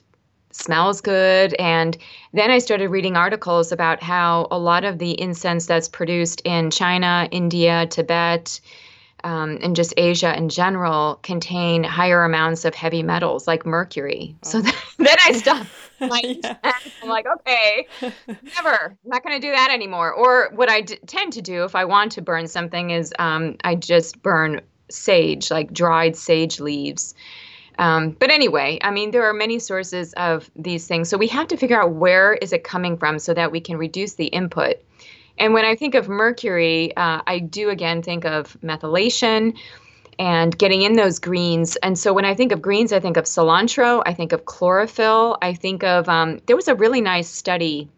[0.52, 1.54] smells good.
[1.54, 1.96] And
[2.32, 6.70] then I started reading articles about how a lot of the incense that's produced in
[6.70, 8.60] China, India, Tibet,
[9.24, 14.34] um, and just Asia in general contain higher amounts of heavy metals like mercury.
[14.44, 14.48] Oh.
[14.48, 15.68] So then, then I stopped.
[16.00, 16.56] Like, yeah.
[17.02, 20.10] I'm like, okay, never, I'm not going to do that anymore.
[20.10, 23.58] Or what I d- tend to do if I want to burn something is um,
[23.64, 27.14] I just burn sage, like dried sage leaves.
[27.80, 31.08] Um, but anyway, I mean, there are many sources of these things.
[31.08, 33.78] So we have to figure out where is it coming from so that we can
[33.78, 34.76] reduce the input.
[35.38, 39.56] And when I think of mercury, uh, I do again think of methylation
[40.18, 41.76] and getting in those greens.
[41.76, 45.38] And so when I think of greens, I think of cilantro, I think of chlorophyll,
[45.40, 47.88] I think of, um, there was a really nice study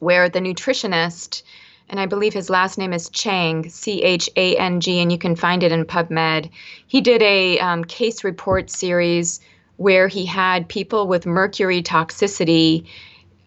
[0.00, 1.44] where the nutritionist
[1.88, 5.18] and I believe his last name is Chang, C H A N G, and you
[5.18, 6.50] can find it in PubMed.
[6.86, 9.40] He did a um, case report series
[9.76, 12.86] where he had people with mercury toxicity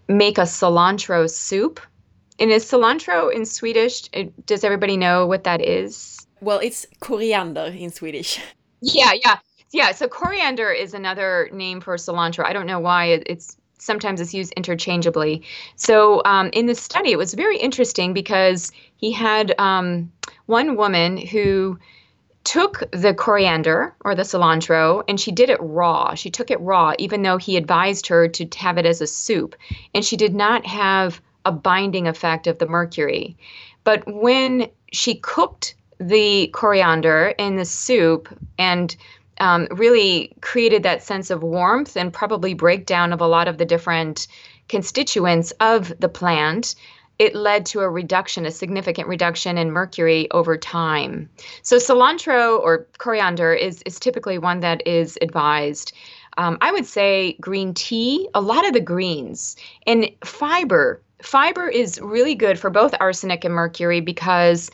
[0.08, 1.80] make a cilantro soup.
[2.39, 4.04] And is cilantro in Swedish?
[4.45, 6.28] Does everybody know what that is?
[6.39, 8.39] Well, it's coriander in Swedish.
[8.82, 9.39] Yeah, yeah.
[9.72, 12.45] Yeah, so coriander is another name for cilantro.
[12.45, 15.43] I don't know why it's sometimes it's used interchangeably.
[15.75, 20.11] So um, in this study, it was very interesting because he had um,
[20.45, 21.80] one woman who
[22.43, 26.15] took the coriander or the cilantro and she did it raw.
[26.15, 29.55] She took it raw, even though he advised her to have it as a soup.
[29.93, 33.36] And she did not have a binding effect of the mercury.
[33.84, 38.95] But when she cooked the coriander in the soup and
[39.40, 43.66] um, really created that sense of warmth and probably breakdown of a lot of the
[43.66, 44.28] different
[44.68, 46.76] constituents of the plant,
[47.20, 51.30] it led to a reduction, a significant reduction in mercury over time.
[51.64, 55.94] So cilantro or coriander is is typically one that is advised.
[56.38, 59.56] Um, I would say green tea, a lot of the greens,
[59.88, 61.02] and fiber.
[61.24, 64.70] Fiber is really good for both arsenic and mercury because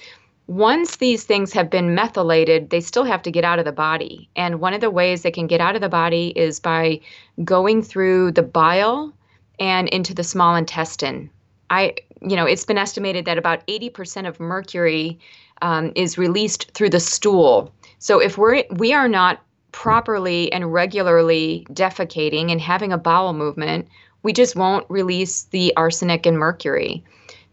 [0.54, 4.30] once these things have been methylated, they still have to get out of the body.
[4.36, 7.00] And one of the ways they can get out of the body is by
[7.44, 9.12] going through the bile
[9.60, 11.32] and into the small intestine.
[11.72, 15.18] I, you know, it's been estimated that about 80% of mercury
[15.64, 17.74] um, is released through the stool.
[17.98, 19.42] So if we're we are not
[19.72, 23.88] properly and regularly defecating and having a bowel movement,
[24.22, 27.04] we just won't release the arsenic and mercury.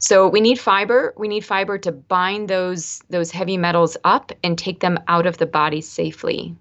[0.02, 1.12] So we need fiber.
[1.16, 5.36] We need fiber to bind those those heavy metals up and take them out of
[5.36, 6.56] the body safely.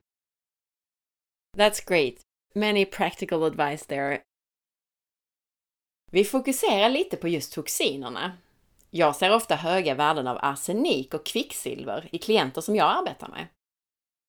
[1.57, 2.19] That's great.
[2.55, 4.21] Many practical advice there.
[6.11, 8.31] Vi fokuserar lite på just toxinerna.
[8.89, 13.47] Jag ser ofta höga värden av arsenik och kvicksilver i klienter som jag arbetar med.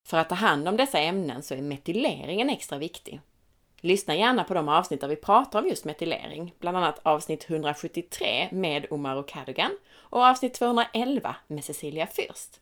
[0.08, 3.20] För att ta hand om dessa ämnen så är metyleringen extra viktig.
[3.81, 8.49] Lyssna gärna på de avsnitt där vi pratar om just metylering, bland annat avsnitt 173
[8.53, 12.61] med Omar och Cadogan och avsnitt 211 med Cecilia Fürst.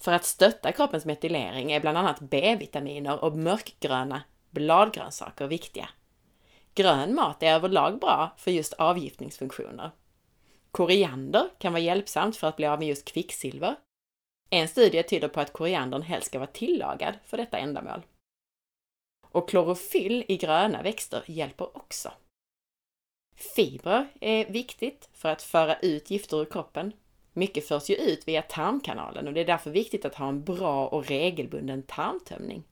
[0.00, 5.88] För att stötta kroppens metylering är bland annat B-vitaminer och mörkgröna bladgrönsaker viktiga.
[6.74, 9.90] Grön mat är överlag bra för just avgiftningsfunktioner.
[10.70, 13.76] Koriander kan vara hjälpsamt för att bli av med just kvicksilver.
[14.50, 18.02] En studie tyder på att koriandern helst ska vara tillagad för detta ändamål.
[19.32, 22.12] Och klorofyll i gröna växter hjälper också.
[23.56, 26.92] Fibrer är viktigt för att föra ut gifter ur kroppen.
[27.32, 30.88] Mycket förs ju ut via tarmkanalen och det är därför viktigt att ha en bra
[30.88, 32.64] och regelbunden tarmtömning.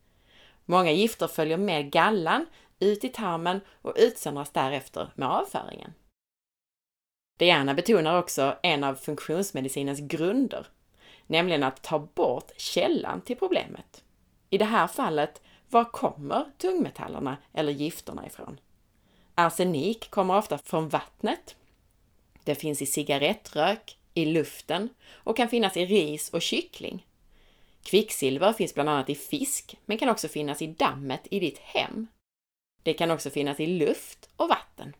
[0.65, 2.45] Många gifter följer med gallan
[2.79, 5.93] ut i tarmen och utsöndras därefter med avföringen.
[7.37, 10.67] Diana betonar också en av funktionsmedicinens grunder,
[11.27, 14.03] nämligen att ta bort källan till problemet.
[14.49, 18.59] I det här fallet var kommer tungmetallerna eller gifterna ifrån?
[19.35, 21.55] Arsenik kommer ofta från vattnet.
[22.43, 27.05] Det finns i cigarettrök, i luften och kan finnas i ris och kyckling.
[27.83, 32.07] Kvicksilver finns bland annat i fisk, men kan också finnas i dammet i ditt hem.
[32.83, 34.95] Det kan också finnas i luft och vatten.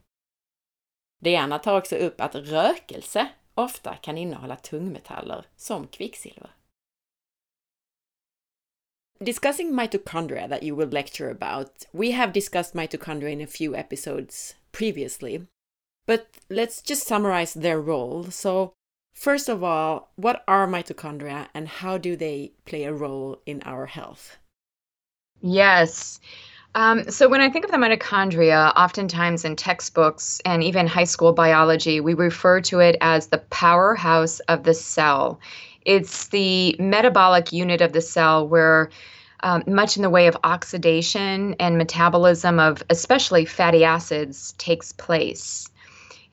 [1.21, 6.51] Diana tar också upp att rökelse ofta kan innehålla tungmetaller som kvicksilver.
[9.21, 14.53] Discussing mitochondria that you will lecture about, we have discussed mitochondria in a few episodes
[14.71, 15.47] previously,
[16.05, 18.25] but let's just summarize their role.
[18.25, 18.73] So,
[19.15, 23.87] first of all, what are mitochondria and how do they play a role in our
[23.87, 24.37] health?
[25.41, 26.19] Yes.
[26.75, 31.33] Um, so, when I think of the mitochondria, oftentimes in textbooks and even high school
[31.33, 35.39] biology, we refer to it as the powerhouse of the cell.
[35.87, 38.89] It's the metabolic unit of the cell where
[39.41, 45.69] um, much in the way of oxidation and metabolism of especially fatty acids takes place.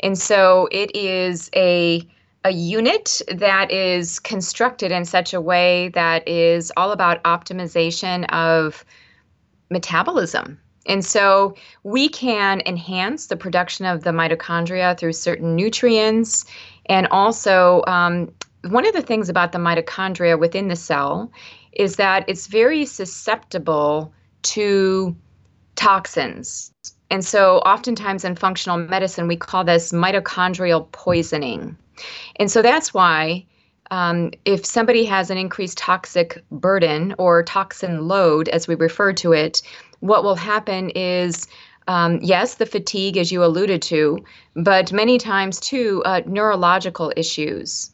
[0.00, 2.06] And so it is a
[2.46, 8.84] a unit that is constructed in such a way that is all about optimization of
[9.70, 10.60] metabolism.
[10.86, 16.44] And so we can enhance the production of the mitochondria through certain nutrients
[16.86, 18.30] and also um,
[18.68, 21.30] one of the things about the mitochondria within the cell
[21.72, 24.12] is that it's very susceptible
[24.42, 25.14] to
[25.76, 26.72] toxins.
[27.10, 31.76] And so, oftentimes in functional medicine, we call this mitochondrial poisoning.
[32.36, 33.44] And so, that's why
[33.90, 39.32] um, if somebody has an increased toxic burden or toxin load, as we refer to
[39.32, 39.62] it,
[40.00, 41.46] what will happen is
[41.86, 44.24] um, yes, the fatigue, as you alluded to,
[44.56, 47.90] but many times too, uh, neurological issues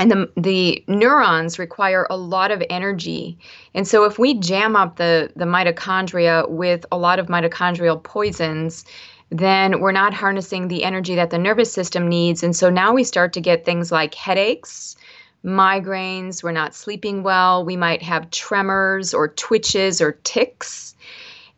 [0.00, 3.38] and the, the neurons require a lot of energy.
[3.74, 8.84] And so if we jam up the, the mitochondria with a lot of mitochondrial poisons
[9.32, 12.42] then we're not harnessing the energy that the nervous system needs.
[12.42, 14.96] And so now we start to get things like headaches
[15.42, 20.94] migraines we're not sleeping well we might have tremors or twitches or tics.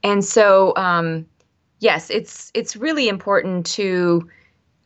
[0.04, 1.26] And so um,
[1.80, 4.28] yes it's it's really important to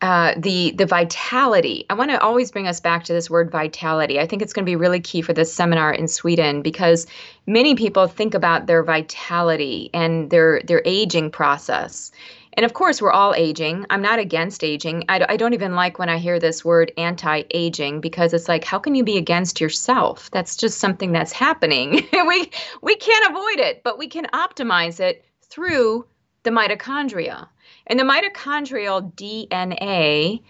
[0.03, 1.87] uh, the the vitality.
[1.89, 4.21] I want to always bring us back to this word vitality.
[4.21, 7.07] I think it's going to be really key for this seminar in Sweden because
[7.47, 12.13] many people think about their vitality and their their aging process.
[12.57, 13.85] And of course, we're all aging.
[13.91, 15.05] I'm not against aging.
[15.11, 18.65] I, I don't even like when I hear this word anti aging because it's like,
[18.65, 20.31] how can you be against yourself?
[20.31, 22.07] That's just something that's happening.
[22.13, 26.07] we, we can't avoid it, but we can optimize it through
[26.47, 27.49] the mitochondria.
[27.89, 30.43] And the mitochondrial DNA,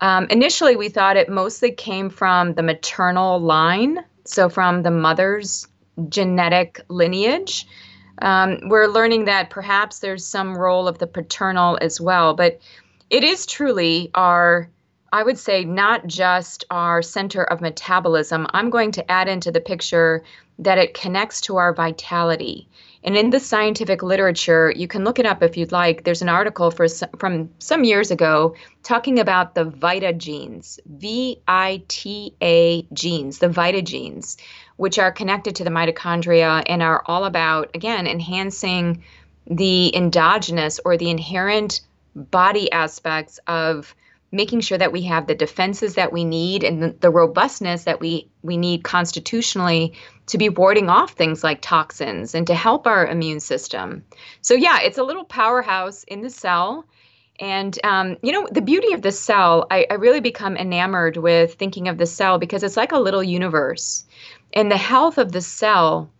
[0.00, 5.68] um, initially we thought it mostly came from the maternal line, so from the mother's
[6.08, 7.66] genetic lineage.
[8.22, 12.58] Um, we're learning that perhaps there's some role of the paternal as well, but
[13.10, 14.70] it is truly our,
[15.12, 18.46] I would say, not just our center of metabolism.
[18.54, 20.24] I'm going to add into the picture
[20.58, 22.68] that it connects to our vitality.
[23.04, 26.04] And in the scientific literature, you can look it up if you'd like.
[26.04, 26.86] There's an article for
[27.18, 33.48] from some years ago talking about the Vita genes, V I T A genes, the
[33.48, 34.36] Vita genes,
[34.76, 39.02] which are connected to the mitochondria and are all about, again, enhancing
[39.46, 41.80] the endogenous or the inherent
[42.14, 43.94] body aspects of
[44.32, 48.00] making sure that we have the defenses that we need and the, the, robustness that
[48.00, 49.92] we, we need constitutionally
[50.26, 54.02] to be warding off things like toxins and to help our immune system.
[54.40, 56.86] So, yeah, it's a little powerhouse in the cell.
[57.38, 61.54] And, um, you know, the beauty of the cell, I, I really become enamored with
[61.54, 64.04] thinking of the cell because it's like a little universe.
[64.54, 66.10] And the health of the cell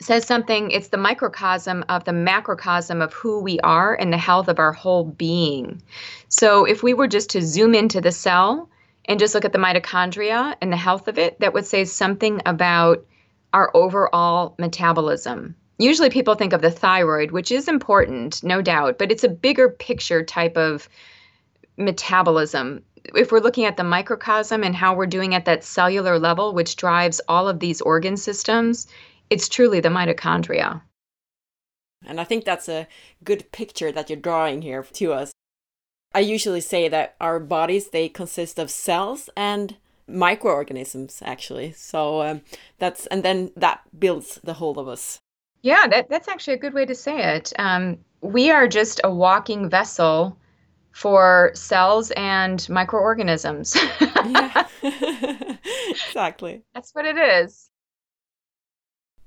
[0.00, 4.48] says something, it's the microcosm of the macrocosm of who we are and the health
[4.48, 5.82] of our whole being.
[6.28, 8.68] So if we were just to zoom into the cell
[9.06, 12.40] and just look at the mitochondria and the health of it, that would say something
[12.46, 13.04] about
[13.52, 15.54] our overall metabolism.
[15.78, 19.68] Usually people think of the thyroid, which is important, no doubt, but it's a bigger
[19.68, 20.88] picture type of
[21.76, 22.82] metabolism
[23.14, 26.76] if we're looking at the microcosm and how we're doing at that cellular level, which
[26.76, 28.86] drives all of these organ systems,
[29.30, 30.82] it's truly the mitochondria.
[32.04, 32.88] And I think that's a
[33.24, 35.32] good picture that you're drawing here to us.
[36.12, 39.76] I usually say that our bodies they consist of cells and
[40.08, 41.72] microorganisms actually.
[41.72, 42.42] So um,
[42.78, 45.20] that's and then that builds the whole of us.
[45.62, 47.52] Yeah, that, that's actually a good way to say it.
[47.58, 50.36] Um, we are just a walking vessel
[50.92, 53.76] for cells and microorganisms.
[55.90, 56.62] exactly.
[56.74, 57.69] That's what it is.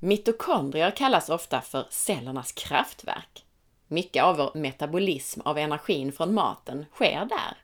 [0.06, 3.46] Mitokondrier kallas ofta för cellernas kraftverk.
[3.88, 7.58] Mycket av vår metabolism av energin från maten sker där.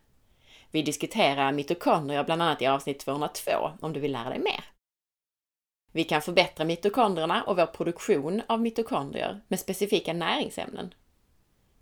[0.72, 4.64] Vi diskuterar mitokondrier bland annat i avsnitt 202 om du vill lära dig mer.
[5.92, 10.94] Vi kan förbättra mitokondrierna och vår produktion av mitokondrier med specifika näringsämnen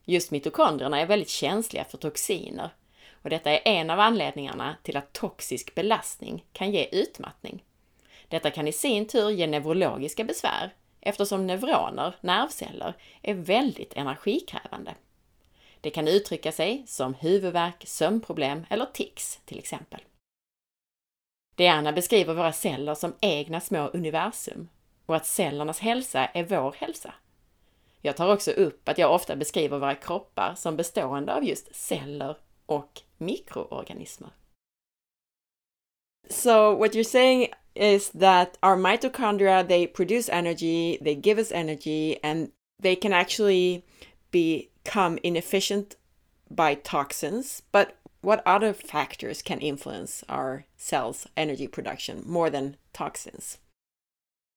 [0.06, 2.70] Just mitokondrierna är väldigt känsliga för toxiner
[3.22, 7.64] och detta är en av anledningarna till att toxisk belastning kan ge utmattning.
[8.30, 14.96] Detta kan i sin tur ge neurologiska besvär eftersom neuroner, nervceller, är väldigt energikrävande.
[15.82, 20.02] Det kan uttrycka sig som huvudvärk, sömnproblem eller tics till exempel.
[21.56, 24.70] Diana beskriver våra celler som egna små universum
[25.06, 27.14] och att cellernas hälsa är vår hälsa.
[28.02, 32.38] Jag tar också upp att jag ofta beskriver våra kroppar som bestående av just celler
[32.66, 34.30] och mikroorganismer.
[36.30, 37.48] So what you're saying
[37.78, 43.86] is that our mitochondria they produce energy, they give us energy and they can actually
[44.32, 45.96] become inefficient
[46.50, 53.58] by toxins, but what other factors can influence our cells' energy production more than toxins?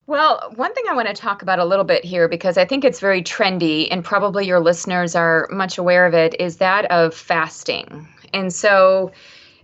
[0.07, 2.83] Well, one thing I want to talk about a little bit here, because I think
[2.83, 7.13] it's very trendy, and probably your listeners are much aware of it, is that of
[7.13, 8.07] fasting.
[8.33, 9.11] And so,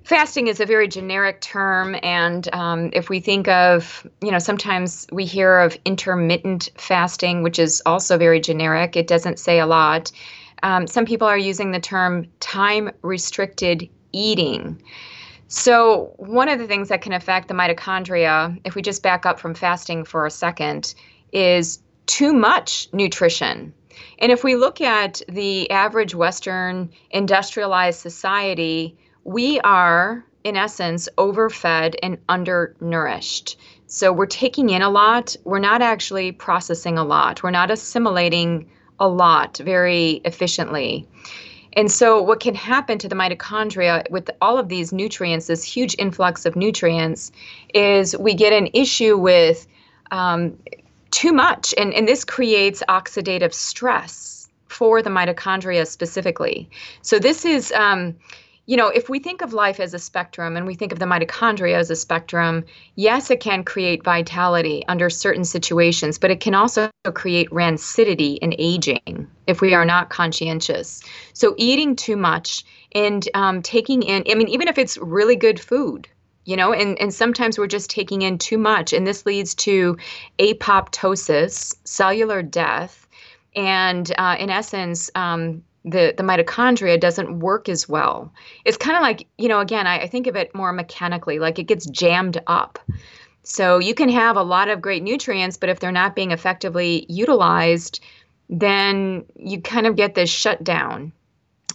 [0.08, 1.98] fasting is a very generic term.
[2.02, 7.60] And um, if we think of, you know, sometimes we hear of intermittent fasting, which
[7.60, 10.10] is also very generic, it doesn't say a lot.
[10.64, 14.82] Um, some people are using the term time restricted eating.
[15.50, 19.40] So, one of the things that can affect the mitochondria, if we just back up
[19.40, 20.96] from fasting for a second,
[21.34, 23.74] is too much nutrition.
[24.20, 28.98] And if we look at the average Western industrialized society,
[29.28, 33.58] we are, in essence, overfed and undernourished.
[33.86, 35.36] So we're taking in a lot.
[35.44, 37.44] We're not actually processing a lot.
[37.44, 38.70] We're not assimilating
[39.02, 41.06] a lot very efficiently.
[41.74, 45.96] And so, what can happen to the mitochondria with all of these nutrients, this huge
[46.00, 47.32] influx of nutrients,
[47.74, 49.68] is we get an issue with
[50.10, 50.58] um,
[51.12, 51.76] too much.
[51.78, 56.70] And, and this creates oxidative stress for the mitochondria specifically.
[57.02, 57.74] So, this is.
[57.74, 58.16] Um,
[58.68, 61.06] you know, if we think of life as a spectrum and we think of the
[61.06, 62.66] mitochondria as a spectrum,
[62.96, 68.54] yes, it can create vitality under certain situations, but it can also create rancidity and
[68.60, 71.02] aging if we are not conscientious.
[71.32, 75.62] So, eating too much and um, taking in, I mean, even if it's really good
[75.62, 76.10] food,
[76.44, 79.98] you know, and, and sometimes we're just taking in too much, and this leads to
[80.40, 83.08] apoptosis, cellular death,
[83.56, 88.32] and uh, in essence, um, the the mitochondria doesn't work as well.
[88.66, 91.60] It's kind of like you know again I, I think of it more mechanically like
[91.60, 92.80] it gets jammed up.
[93.44, 97.06] So you can have a lot of great nutrients, but if they're not being effectively
[97.08, 98.02] utilized,
[98.50, 101.14] then you kind of get this shutdown.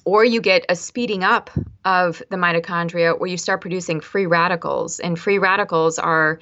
[0.05, 1.49] Or you get a speeding up
[1.85, 5.01] of the mitochondria where you start producing free radicals.
[5.01, 6.41] And free radicals are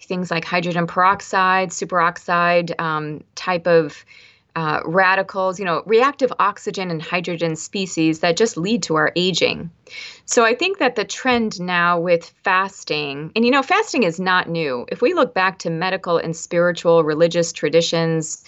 [0.00, 4.04] things like hydrogen peroxide, superoxide um, type of
[4.56, 9.70] uh, radicals, you know, reactive oxygen and hydrogen species that just lead to our aging.
[10.24, 14.48] So I think that the trend now with fasting, and you know, fasting is not
[14.48, 14.86] new.
[14.88, 18.44] If we look back to medical and spiritual religious traditions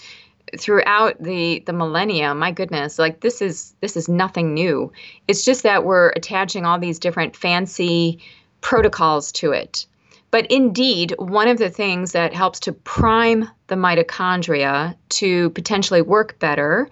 [0.57, 4.91] throughout the the millennia, my goodness, like this is this is nothing new.
[5.27, 8.19] It's just that we're attaching all these different fancy
[8.61, 9.85] protocols to it.
[10.33, 16.39] But indeed, one of the things that helps to prime the mitochondria to potentially work
[16.39, 16.89] better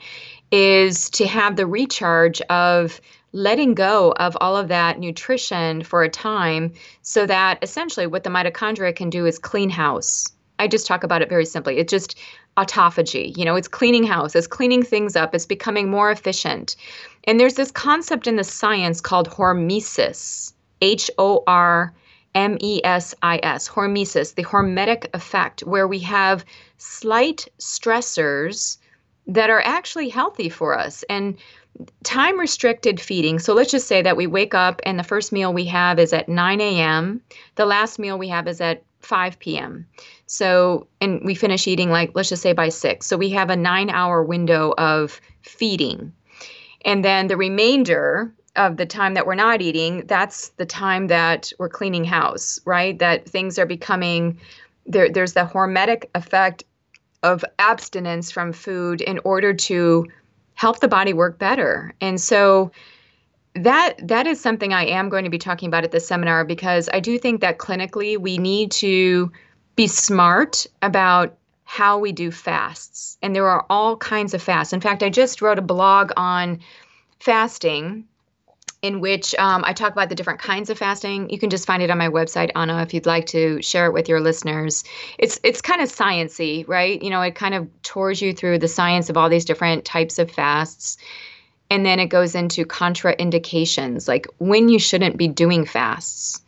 [0.51, 6.09] is to have the recharge of letting go of all of that nutrition for a
[6.09, 10.31] time so that essentially what the mitochondria can do is clean house.
[10.59, 11.79] I just talk about it very simply.
[11.79, 12.19] It's just
[12.57, 13.35] autophagy.
[13.35, 16.75] You know, it's cleaning house, it's cleaning things up, it's becoming more efficient.
[17.23, 21.91] And there's this concept in the science called hormesis, H O R
[22.36, 26.45] M E S I S, hormesis, the hormetic effect, where we have
[26.77, 28.77] slight stressors
[29.27, 31.03] that are actually healthy for us.
[31.09, 31.38] And
[32.03, 33.39] time restricted feeding.
[33.39, 36.13] So let's just say that we wake up and the first meal we have is
[36.13, 37.21] at 9 a.m.,
[37.55, 39.88] the last meal we have is at 5 p.m.
[40.27, 43.05] So, and we finish eating like, let's just say by 6.
[43.05, 46.13] So we have a nine hour window of feeding.
[46.84, 51.52] And then the remainder of the time that we're not eating, that's the time that
[51.58, 52.97] we're cleaning house, right?
[52.99, 54.39] That things are becoming
[54.86, 56.64] there there's the hormetic effect
[57.24, 60.08] of abstinence from food in order to
[60.56, 61.93] help the body work better.
[62.02, 62.72] And so
[63.56, 66.89] that that is something I am going to be talking about at this seminar because
[66.91, 69.32] I do think that clinically we need to
[69.76, 73.18] be smart about how we do fasts.
[73.22, 74.74] And there are all kinds of fasts.
[74.74, 76.60] In fact, I just wrote a blog on
[77.20, 78.06] fasting
[78.82, 81.29] in which um, I talk about the different kinds of fasting.
[81.29, 83.93] You can just find it on my website, Anna, if you'd like to share it
[83.93, 84.84] with your listeners.
[85.19, 87.01] It's it's kind of sciency, right?
[87.01, 90.17] You know, it kind of tours you through the science of all these different types
[90.17, 90.97] of fasts.
[91.69, 96.41] And then it goes into contraindications, like when you shouldn't be doing fasts.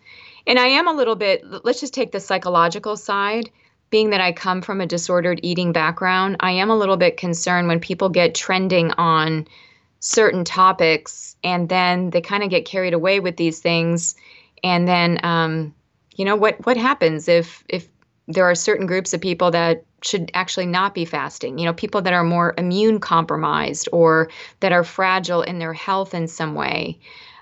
[0.46, 3.50] And I am a little bit, let's just take the psychological side.
[3.90, 7.68] Being that I come from a disordered eating background, I am a little bit concerned
[7.68, 9.48] when people get trending on
[10.04, 14.16] certain topics and then they kind of get carried away with these things.
[14.62, 15.74] And then um,
[16.16, 17.88] you know what what happens if if
[18.28, 21.58] there are certain groups of people that should actually not be fasting?
[21.58, 24.30] You know people that are more immune compromised or
[24.60, 27.00] that are fragile in their health in some way.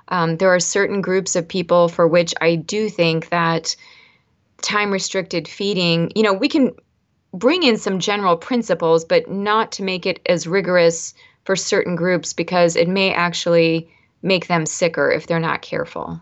[0.07, 3.77] Um, there are certain groups of people for which i do think that
[4.61, 6.71] time restricted feeding you know we can
[7.33, 12.33] bring in some general principles but not to make it as rigorous for certain groups
[12.33, 13.89] because it may actually
[14.21, 16.19] make them sicker if they're not careful.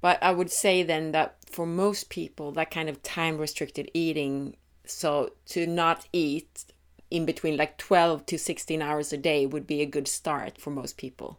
[0.00, 4.56] But I would say then that for most people, that kind of time restricted eating,
[4.84, 6.66] so to not eat
[7.10, 10.70] in between like 12 to 16 hours a day would be a good start for
[10.70, 11.38] most people.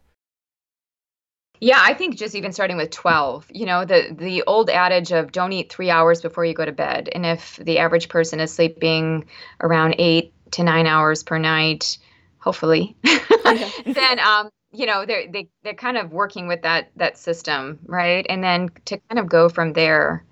[1.60, 5.32] Yeah, I think just even starting with 12, you know, the the old adage of
[5.32, 7.08] don't eat 3 hours before you go to bed.
[7.12, 9.26] And if the average person is sleeping
[9.62, 11.98] around 8 to nine hours per night,
[12.38, 17.78] hopefully, then um, you know they're they, they're kind of working with that that system,
[17.86, 18.26] right?
[18.28, 20.24] And then to kind of go from there.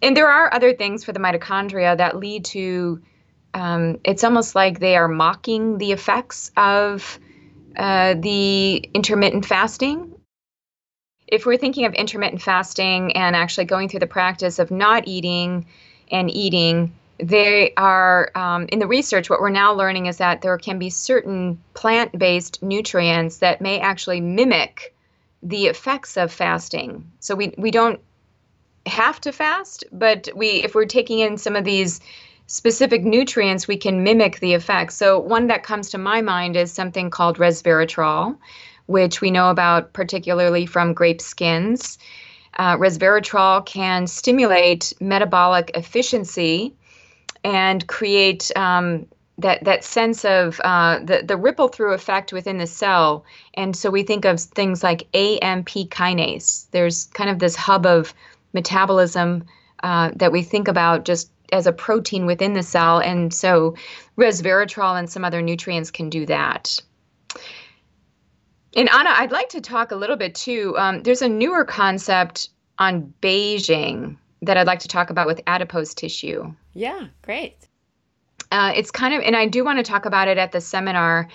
[0.00, 3.02] And there are other things for the mitochondria that lead to.
[3.54, 7.18] Um, it's almost like they are mocking the effects of
[7.76, 10.14] uh, the intermittent fasting.
[11.26, 15.66] If we're thinking of intermittent fasting and actually going through the practice of not eating
[16.10, 20.56] and eating, they are um, in the research what we're now learning is that there
[20.58, 24.94] can be certain plant-based nutrients that may actually mimic
[25.42, 28.00] the effects of fasting so we, we don't
[28.86, 32.00] have to fast but we if we're taking in some of these
[32.46, 36.72] specific nutrients we can mimic the effects so one that comes to my mind is
[36.72, 38.36] something called resveratrol
[38.88, 41.98] which we know about particularly from grape skins.
[42.58, 46.74] Uh, resveratrol can stimulate metabolic efficiency
[47.44, 49.06] and create um,
[49.38, 53.24] that that sense of uh, the the ripple through effect within the cell.
[53.54, 56.66] And so we think of things like AMP kinase.
[56.70, 58.12] There's kind of this hub of
[58.52, 59.44] metabolism
[59.82, 62.98] uh, that we think about just as a protein within the cell.
[62.98, 63.76] And so
[64.18, 66.80] resveratrol and some other nutrients can do that.
[68.76, 70.74] And Anna, I'd like to talk a little bit too.
[70.76, 75.94] Um, there's a newer concept on beiging that I'd like to talk about with adipose
[75.94, 76.52] tissue.
[76.74, 77.56] Yeah, great.
[78.50, 81.28] Uh, it's kind of, and I do want to talk about it at the seminar.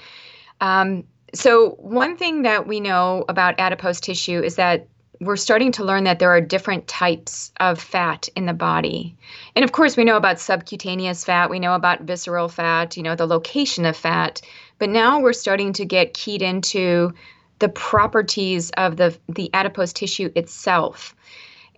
[0.62, 4.88] Um, so, one thing that we know about adipose tissue is that
[5.20, 9.16] we're starting to learn that there are different types of fat in the body.
[9.56, 13.16] And of course, we know about subcutaneous fat, we know about visceral fat, you know,
[13.16, 14.42] the location of fat.
[14.80, 17.14] But now we're starting to get keyed into
[17.60, 21.16] the properties of the, the adipose tissue itself.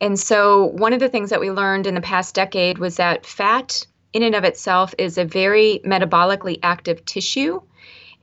[0.02, 3.26] And so, one of the things that we learned in the past decade was that
[3.26, 7.62] fat, in and of itself, is a very metabolically active tissue.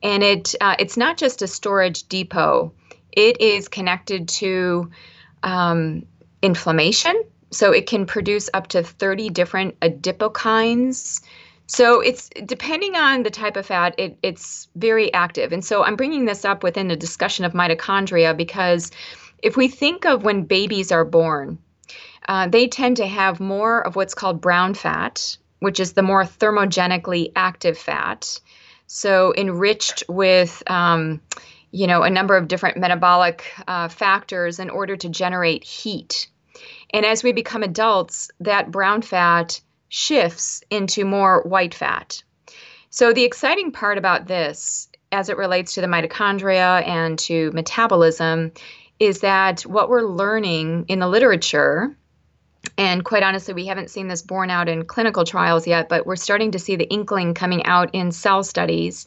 [0.03, 2.73] And it uh, it's not just a storage depot,
[3.13, 4.91] it is connected to
[5.43, 6.05] um,
[6.43, 7.23] inflammation.
[7.51, 11.23] So, it can produce up to 30 different adipokines.
[11.69, 15.53] So it's depending on the type of fat, it, it's very active.
[15.53, 18.91] And so I'm bringing this up within the discussion of mitochondria because
[19.43, 21.59] if we think of when babies are born,
[22.29, 26.25] uh, they tend to have more of what's called brown fat, which is the more
[26.25, 28.41] thermogenically active fat.
[28.87, 31.21] So enriched with, um,
[31.73, 36.29] you know, a number of different metabolic uh, factors in order to generate heat.
[36.91, 42.23] And as we become adults, that brown fat shifts into more white fat.
[42.91, 48.53] So the exciting part about this, as it relates to the mitochondria and to metabolism,
[49.03, 51.93] is that what we're learning in the literature,
[52.79, 56.15] and quite honestly, we haven't seen this borne out in clinical trials yet, but we're
[56.15, 59.05] starting to see the inkling coming out in cell studies,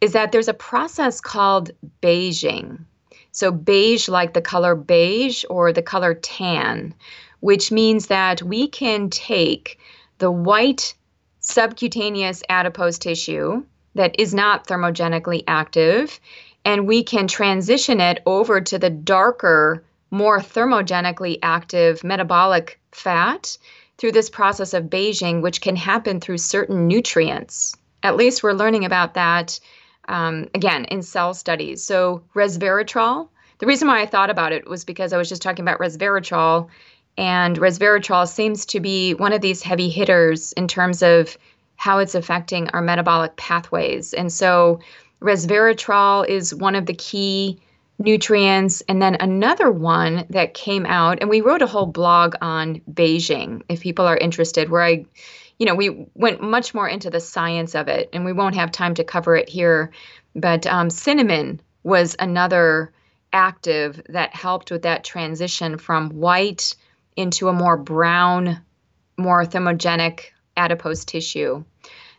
[0.00, 1.70] is that there's a process called
[2.00, 2.86] beiging.
[3.32, 6.94] So, beige, like the color beige or the color tan,
[7.40, 9.78] which means that we can take
[10.16, 10.94] the white
[11.40, 13.62] subcutaneous adipose tissue
[13.96, 16.20] that is not thermogenically active
[16.66, 23.56] and we can transition it over to the darker, more thermogenically active metabolic fat
[23.98, 27.76] through this process of beiging, which can happen through certain nutrients.
[28.02, 29.60] At least we're learning about that
[30.08, 31.84] um, again in cell studies.
[31.84, 35.64] So, resveratrol, the reason why I thought about it was because I was just talking
[35.64, 36.68] about resveratrol,
[37.16, 41.38] and resveratrol seems to be one of these heavy hitters in terms of
[41.76, 44.14] how it's affecting our metabolic pathways.
[44.14, 44.80] And so,
[45.20, 47.60] resveratrol is one of the key
[47.98, 48.82] nutrients.
[48.88, 53.62] And then another one that came out, and we wrote a whole blog on beiging
[53.68, 55.06] if people are interested, where I,
[55.58, 58.70] you know, we went much more into the science of it, and we won't have
[58.70, 59.92] time to cover it here.
[60.34, 62.92] But um, cinnamon was another
[63.32, 66.76] active that helped with that transition from white
[67.16, 68.60] into a more brown,
[69.16, 70.20] more thermogenic
[70.56, 71.64] adipose tissue.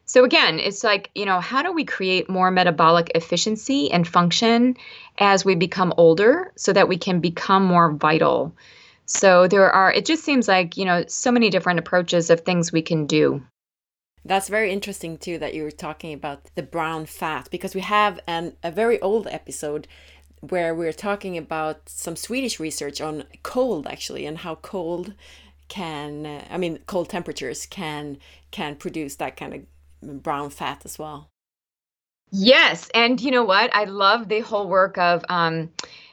[0.07, 4.77] So again, it's like, you know, how do we create more metabolic efficiency and function
[5.19, 8.55] as we become older so that we can become more vital?
[9.05, 12.71] So there are it just seems like, you know, so many different approaches of things
[12.71, 13.43] we can do.
[14.23, 18.21] That's very interesting too that you were talking about the brown fat because we have
[18.27, 19.89] an a very old episode
[20.39, 25.13] where we're talking about some Swedish research on cold actually and how cold
[25.67, 28.19] can uh, I mean cold temperatures can
[28.51, 29.61] can produce that kind of
[30.01, 31.29] brown fat as well.
[32.31, 33.73] Yes, and you know what?
[33.73, 35.69] I love the whole work of um,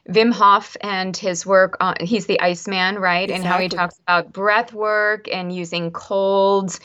[0.08, 1.76] Wim Hof and his work.
[1.80, 3.28] On, he's the Iceman, right?
[3.28, 3.34] Exactly.
[3.34, 6.78] And how he talks about breath work and using colds.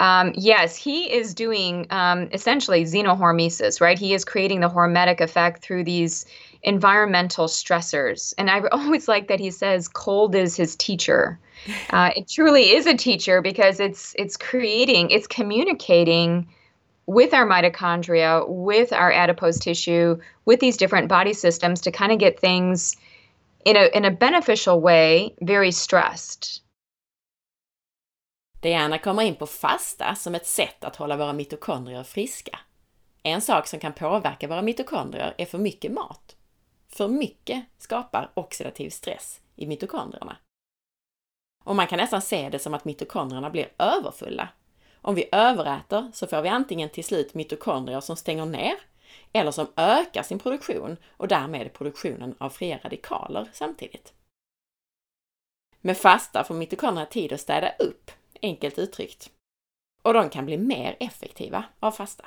[0.00, 3.98] Um, yes, he is doing um, essentially xenohormesis, right?
[3.98, 6.26] He is creating the hormetic effect through these
[6.64, 8.34] environmental stressors.
[8.38, 11.38] And I always like that he says cold is his teacher.
[11.90, 16.46] Uh, it truly is a teacher because it's it's creating, it's communicating
[17.06, 22.18] with our mitochondria, with our adipose tissue, with these different body systems to kind of
[22.18, 22.96] get things
[23.64, 26.60] in a in a beneficial way, very stressed.
[28.60, 32.58] Diana kommer in på fasta som ett sätt att hålla våra mitokondrier friska.
[33.22, 36.33] En sak som kan påverka våra mitokondrier är för mycket mat.
[36.94, 40.36] För mycket skapar oxidativ stress i mitokondrierna.
[41.64, 44.48] Och man kan nästan se det som att mitokondrierna blir överfulla.
[45.00, 48.74] Om vi överäter så får vi antingen till slut mitokondrier som stänger ner
[49.32, 54.14] eller som ökar sin produktion och därmed produktionen av fria radikaler samtidigt.
[55.80, 58.10] Med fasta får mitokondrierna tid att städa upp,
[58.42, 59.30] enkelt uttryckt,
[60.02, 62.24] och de kan bli mer effektiva av fasta.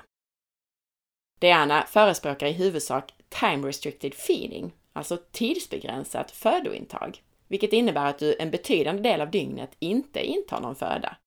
[1.39, 8.51] Diana förespråkar i huvudsak time restricted feeding, alltså tidsbegränsat födointag, vilket innebär att du en
[8.51, 11.17] betydande del av dygnet inte intar någon föda.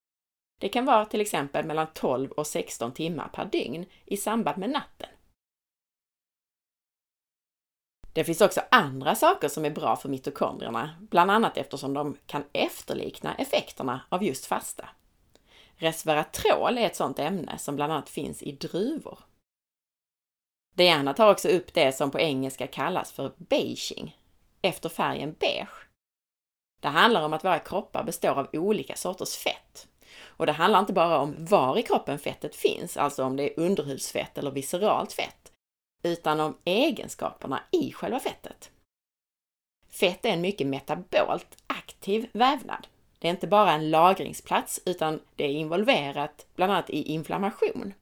[0.60, 4.70] Det kan vara till exempel mellan 12 och 16 timmar per dygn i samband med
[4.70, 5.08] natten.
[8.12, 12.44] Det finns också andra saker som är bra för mitokondrierna, bland annat eftersom de kan
[12.52, 14.88] efterlikna effekterna av just fasta.
[15.76, 19.18] Resveratrol är ett sådant ämne som bland annat finns i druvor.
[20.74, 24.16] Diana tar också upp det som på engelska kallas för beiging,
[24.62, 25.88] efter färgen beige.
[26.80, 29.88] Det handlar om att våra kroppar består av olika sorters fett.
[30.24, 33.60] Och det handlar inte bara om var i kroppen fettet finns, alltså om det är
[33.60, 35.52] underhudsfett eller visceralt fett,
[36.02, 38.70] utan om egenskaperna i själva fettet.
[39.90, 42.86] Fett är en mycket metabolt aktiv vävnad.
[43.18, 47.94] Det är inte bara en lagringsplats utan det är involverat bland annat i inflammation.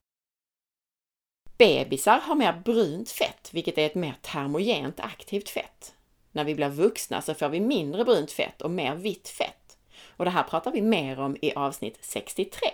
[1.59, 5.95] Bebisar har mer brunt fett, vilket är ett mer termogent aktivt fett.
[6.33, 9.79] När vi blir vuxna så får vi mindre brunt fett och mer vitt fett.
[10.17, 12.69] Och det här pratar vi mer om i avsnitt 63.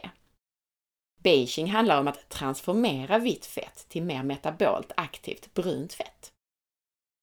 [1.23, 6.33] Beijing handlar om att transformera vitt fett till mer metabolt aktivt brunt fett.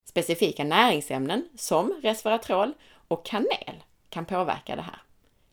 [0.10, 2.74] Specifika näringsämnen som resveratrol
[3.08, 5.02] och kanel kan påverka det här,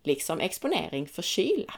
[0.02, 1.74] liksom exponering för kyla.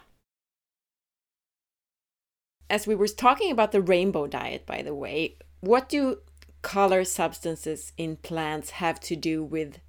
[2.71, 6.19] As we were talking about the rainbow diet, by the way, what do
[6.61, 9.79] color substances in plants have to do with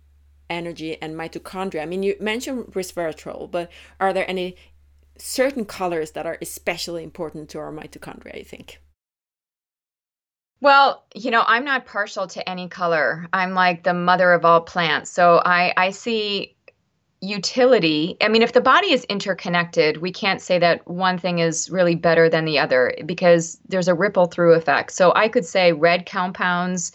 [0.51, 1.83] energy and mitochondria?
[1.83, 3.71] I mean, you mentioned resveratrol, but
[4.01, 4.57] are there any
[5.17, 8.81] certain colors that are especially important to our mitochondria, I think?
[10.61, 13.29] Well, you know, I'm not partial to any color.
[13.33, 15.13] I'm like the mother of all plants.
[15.13, 16.57] So I, I see
[17.23, 18.17] utility.
[18.21, 21.95] I mean, if the body is interconnected, we can't say that one thing is really
[21.95, 24.91] better than the other because there's a ripple through effect.
[24.91, 26.93] So I could say red compounds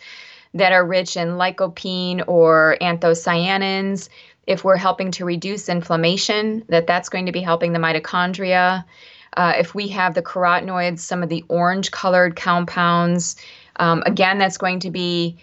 [0.54, 4.10] that are rich in lycopene or anthocyanins
[4.48, 8.84] if we're helping to reduce inflammation, that that's going to be helping the mitochondria.
[9.36, 13.36] Uh, if we have the carotenoids, some of the orange colored compounds,
[13.76, 15.38] um, again, that's going to be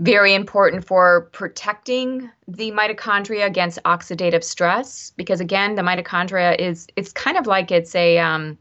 [0.00, 7.12] very important for protecting the mitochondria against oxidative stress because again the mitochondria is it's
[7.12, 8.56] kind of like it's a um,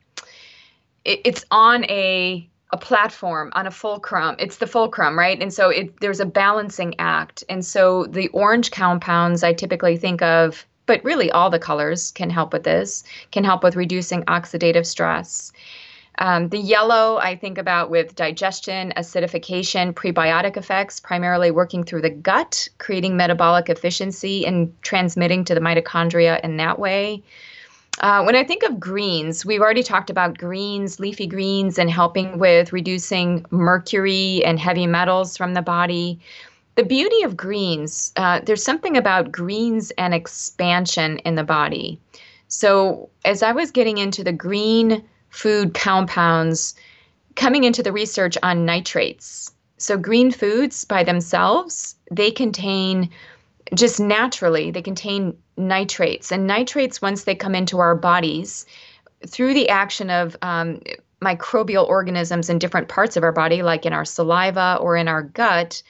[1.05, 4.35] it, it's on a a platform on a fulcrum.
[4.37, 5.41] It's the fulcrum, right?
[5.41, 7.43] And so it, there's a balancing act.
[7.49, 12.29] And so the orange compounds I typically think of, but really all the colors can
[12.29, 15.51] help with this, can help with reducing oxidative stress.
[16.19, 22.09] Um, the yellow, I think about with digestion, acidification, prebiotic effects, primarily working through the
[22.09, 27.23] gut, creating metabolic efficiency and transmitting to the mitochondria in that way.
[28.01, 32.37] Uh, when I think of greens, we've already talked about greens, leafy greens, and helping
[32.37, 36.19] with reducing mercury and heavy metals from the body.
[36.75, 41.99] The beauty of greens, uh, there's something about greens and expansion in the body.
[42.47, 46.75] So, as I was getting into the green food compounds,
[47.35, 49.51] coming into the research on nitrates.
[49.77, 53.09] So, green foods by themselves, they contain
[53.73, 56.31] just naturally, they contain nitrates.
[56.31, 58.65] And nitrates, once they come into our bodies,
[59.27, 60.81] through the action of um,
[61.21, 65.23] microbial organisms in different parts of our body, like in our saliva or in our
[65.23, 65.83] gut,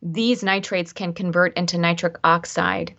[0.00, 2.94] these nitrates can convert into nitric oxide.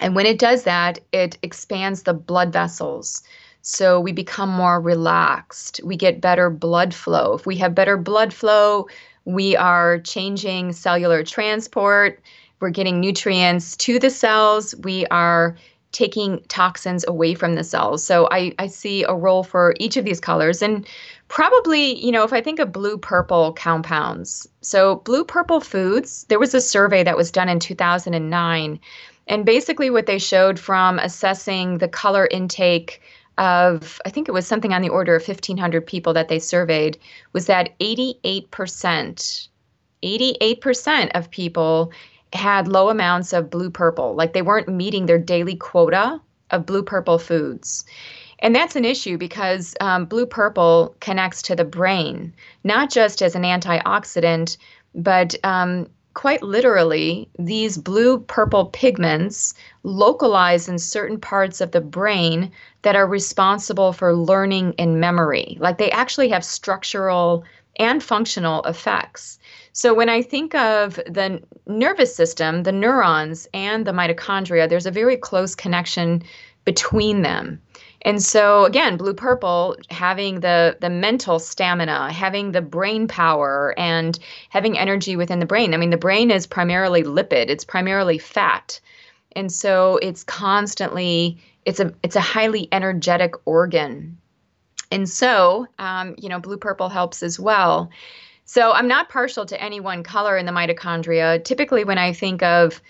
[0.00, 3.22] And when it does that, it expands the blood vessels.
[3.62, 5.80] So we become more relaxed.
[5.84, 7.34] We get better blood flow.
[7.34, 8.88] If we have better blood flow,
[9.24, 12.20] we are changing cellular transport
[12.60, 14.74] we're getting nutrients to the cells.
[14.82, 15.56] We are
[15.92, 18.04] taking toxins away from the cells.
[18.04, 20.60] So I, I see a role for each of these colors.
[20.60, 20.86] And
[21.28, 26.38] probably, you know, if I think of blue purple compounds, so blue purple foods, there
[26.38, 28.80] was a survey that was done in 2009.
[29.28, 33.00] And basically, what they showed from assessing the color intake
[33.38, 36.98] of, I think it was something on the order of 1,500 people that they surveyed,
[37.32, 39.48] was that 88%,
[40.02, 41.92] 88% of people
[42.32, 46.20] had low amounts of blue purple, like they weren't meeting their daily quota
[46.50, 47.84] of blue purple foods.
[48.40, 52.32] And that's an issue because um, blue purple connects to the brain,
[52.64, 54.56] not just as an antioxidant,
[54.94, 62.50] but um, quite literally, these blue purple pigments localize in certain parts of the brain
[62.82, 65.56] that are responsible for learning and memory.
[65.60, 67.44] Like they actually have structural
[67.78, 69.38] and functional effects.
[69.72, 74.90] So when I think of the nervous system, the neurons and the mitochondria, there's a
[74.90, 76.24] very close connection
[76.64, 77.60] between them.
[78.02, 84.18] And so again, blue purple having the the mental stamina, having the brain power and
[84.50, 85.74] having energy within the brain.
[85.74, 88.80] I mean, the brain is primarily lipid, it's primarily fat.
[89.34, 94.16] And so it's constantly it's a it's a highly energetic organ.
[94.90, 97.90] And so, um, you know, blue purple helps as well.
[98.44, 101.44] So I'm not partial to any one color in the mitochondria.
[101.44, 102.80] Typically, when I think of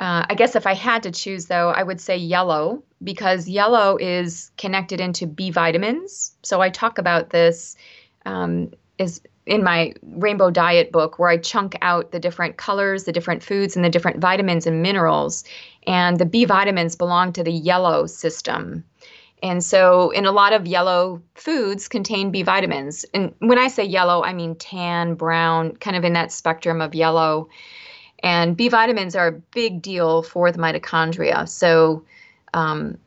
[0.00, 3.98] uh, I guess if I had to choose, though, I would say yellow because yellow
[3.98, 6.32] is connected into B vitamins.
[6.42, 7.76] So I talk about this
[8.24, 13.12] um, is in my rainbow diet book where I chunk out the different colors, the
[13.12, 15.44] different foods, and the different vitamins and minerals.
[15.86, 18.84] And the B vitamins belong to the yellow system.
[19.42, 23.04] And so, in a lot of yellow foods contain B vitamins.
[23.12, 26.94] And when I say yellow, I mean tan, brown, kind of in that spectrum of
[26.94, 27.48] yellow.
[28.22, 31.48] And B vitamins are a big deal for the mitochondria.
[31.48, 32.04] So,
[32.54, 32.98] um,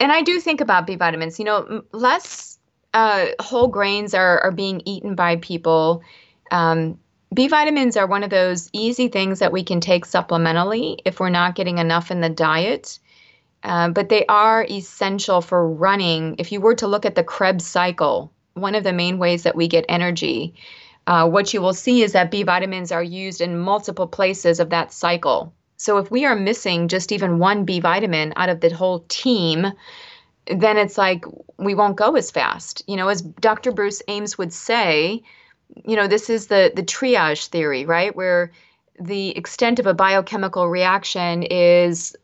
[0.00, 1.38] and I do think about B vitamins.
[1.38, 2.58] You know, less
[2.94, 6.02] uh, whole grains are, are being eaten by people.
[6.50, 6.98] Um,
[7.34, 11.28] B vitamins are one of those easy things that we can take supplementally if we're
[11.28, 12.98] not getting enough in the diet.
[13.62, 16.36] Uh, but they are essential for running.
[16.38, 19.56] If you were to look at the Krebs cycle, one of the main ways that
[19.56, 20.54] we get energy
[21.06, 24.70] uh, what you will see is that B vitamins are used in multiple places of
[24.70, 25.52] that cycle.
[25.76, 29.66] So if we are missing just even one B vitamin out of the whole team,
[30.46, 31.24] then it's like
[31.58, 32.82] we won't go as fast.
[32.86, 33.72] You know, as Dr.
[33.72, 35.22] Bruce Ames would say,
[35.84, 38.14] you know, this is the the triage theory, right?
[38.14, 38.52] Where
[38.98, 42.16] the extent of a biochemical reaction is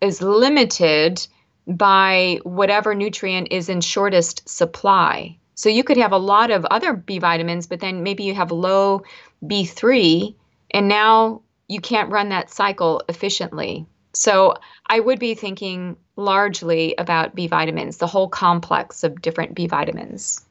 [0.00, 1.26] is limited
[1.66, 5.38] by whatever nutrient is in shortest supply.
[5.54, 8.50] So you could have a lot of other B vitamins, but then maybe you have
[8.50, 9.02] low
[9.46, 10.34] B3,
[10.72, 13.86] and now you can't run that cycle efficiently.
[14.12, 14.54] So
[14.86, 20.44] I would be thinking largely about B vitamins, the whole complex of different B vitamins.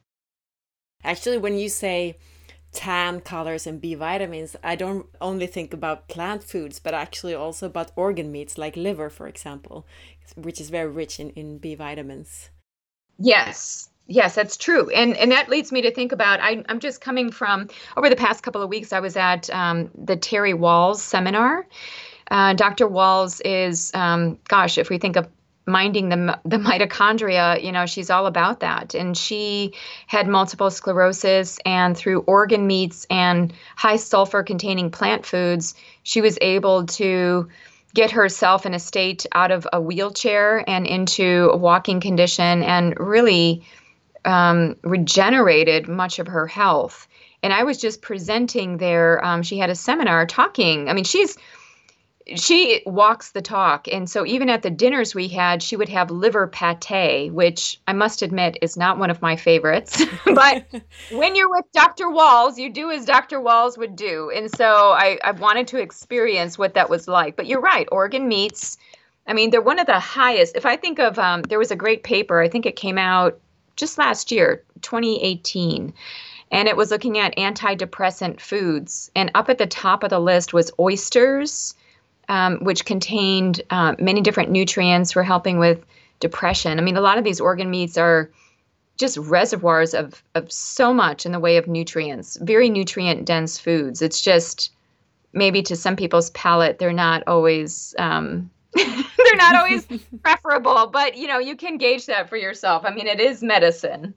[1.04, 2.18] Actually, when you say
[2.72, 7.68] tan colors and B vitamins, I don't only think about plant foods, but actually also
[7.68, 9.86] about organ meats like liver, for example,
[10.36, 12.50] which is very rich in, in B vitamins.
[13.20, 16.42] Yes, Yes, that's true, and and that leads me to think about.
[16.42, 18.92] I, am just coming from over the past couple of weeks.
[18.92, 21.66] I was at um, the Terry Wahls seminar.
[22.30, 22.88] Uh, Dr.
[22.88, 25.28] Wahls is, um, gosh, if we think of
[25.66, 28.94] minding the the mitochondria, you know, she's all about that.
[28.94, 29.74] And she
[30.08, 36.38] had multiple sclerosis, and through organ meats and high sulfur containing plant foods, she was
[36.42, 37.48] able to
[37.94, 43.00] get herself in a state out of a wheelchair and into a walking condition, and
[43.00, 43.64] really
[44.26, 47.08] um, regenerated much of her health.
[47.42, 49.24] And I was just presenting there.
[49.24, 50.90] Um, she had a seminar talking.
[50.90, 51.38] I mean, she's
[52.36, 53.88] she walks the talk.
[53.92, 57.94] And so even at the dinners we had, she would have liver pate, which I
[57.94, 60.02] must admit is not one of my favorites.
[60.26, 60.66] but
[61.12, 62.06] when you're with Dr.
[62.06, 63.40] Wahls, you do as Dr.
[63.40, 64.32] Wahls would do.
[64.34, 67.36] And so I, I wanted to experience what that was like.
[67.36, 68.78] But you're right, organ meats.
[69.28, 70.56] I mean, they're one of the highest.
[70.56, 73.40] If I think of, um, there was a great paper, I think it came out
[73.76, 75.94] just last year, 2018.
[76.52, 79.10] And it was looking at antidepressant foods.
[79.16, 81.74] And up at the top of the list was oysters,
[82.30, 85.84] um, which contained uh, many different nutrients for helping with
[86.20, 86.80] depression.
[86.80, 88.30] I mean, a lot of these organ meats are
[88.98, 94.02] just reservoirs of, of so much in the way of nutrients, very nutrient dense foods.
[94.02, 94.72] It's just
[95.34, 98.52] maybe to some people's palate, they're not always um,
[99.38, 99.88] they're not always
[100.24, 102.84] preferable, but you know, you can gauge that for yourself.
[102.86, 104.14] I mean, it is medicine.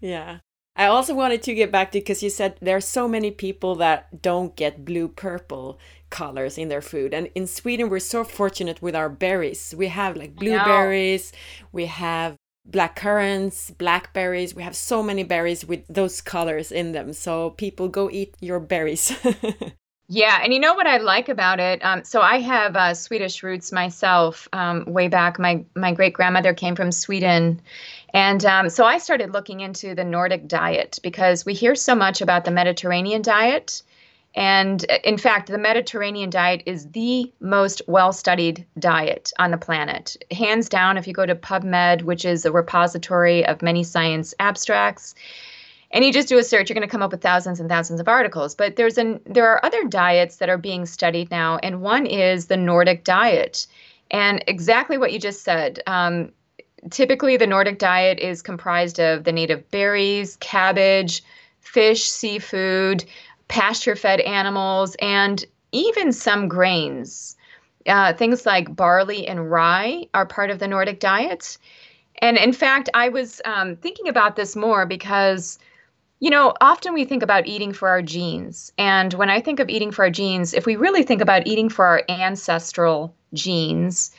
[0.00, 0.38] Yeah.
[0.76, 3.74] I also wanted to get back to because you said there are so many people
[3.76, 7.12] that don't get blue purple colors in their food.
[7.12, 9.74] And in Sweden, we're so fortunate with our berries.
[9.76, 11.32] We have like blueberries,
[11.72, 14.54] we have black currants, blackberries.
[14.54, 17.12] We have so many berries with those colors in them.
[17.12, 19.12] So people go eat your berries.
[20.10, 21.84] Yeah, and you know what I like about it?
[21.84, 24.48] Um, so I have uh, Swedish roots myself.
[24.54, 27.60] Um, way back, my my great grandmother came from Sweden,
[28.14, 32.22] and um, so I started looking into the Nordic diet because we hear so much
[32.22, 33.82] about the Mediterranean diet,
[34.34, 40.16] and uh, in fact, the Mediterranean diet is the most well-studied diet on the planet,
[40.30, 40.96] hands down.
[40.96, 45.14] If you go to PubMed, which is a repository of many science abstracts
[45.90, 48.00] and you just do a search you're going to come up with thousands and thousands
[48.00, 51.80] of articles but there's an there are other diets that are being studied now and
[51.80, 53.66] one is the nordic diet
[54.10, 56.30] and exactly what you just said um,
[56.90, 61.22] typically the nordic diet is comprised of the native berries cabbage
[61.68, 63.04] fish, seafood,
[63.48, 67.36] pasture fed animals, and even some grains.
[67.86, 71.56] Uh, things like barley and rye are part of the Nordic diet.
[72.20, 75.58] And in fact, I was um, thinking about this more because,
[76.20, 78.72] you know, often we think about eating for our genes.
[78.76, 81.68] And when I think of eating for our genes, if we really think about eating
[81.68, 84.10] for our ancestral genes,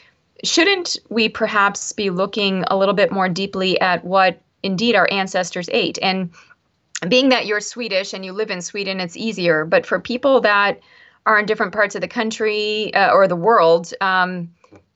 [0.44, 5.70] shouldn't we perhaps be looking a little bit more deeply at what indeed our ancestors
[5.74, 6.00] ate?
[6.02, 6.30] And
[7.08, 9.66] being that you're Swedish and you live in Sweden, it's easier.
[9.66, 10.80] But for people that
[11.26, 14.50] are in different parts of the country uh, or the world, um,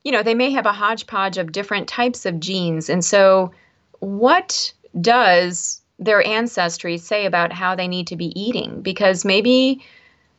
[0.05, 2.89] you know, they may have a hodgepodge of different types of genes.
[2.89, 3.51] And so,
[3.99, 8.81] what does their ancestry say about how they need to be eating?
[8.81, 9.83] Because maybe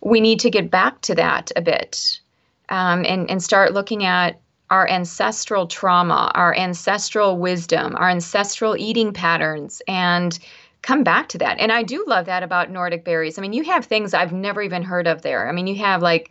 [0.00, 2.20] we need to get back to that a bit
[2.68, 4.40] um, and, and start looking at
[4.70, 10.38] our ancestral trauma, our ancestral wisdom, our ancestral eating patterns, and
[10.82, 11.58] come back to that.
[11.58, 13.38] And I do love that about Nordic berries.
[13.38, 15.48] I mean, you have things I've never even heard of there.
[15.48, 16.30] I mean, you have like,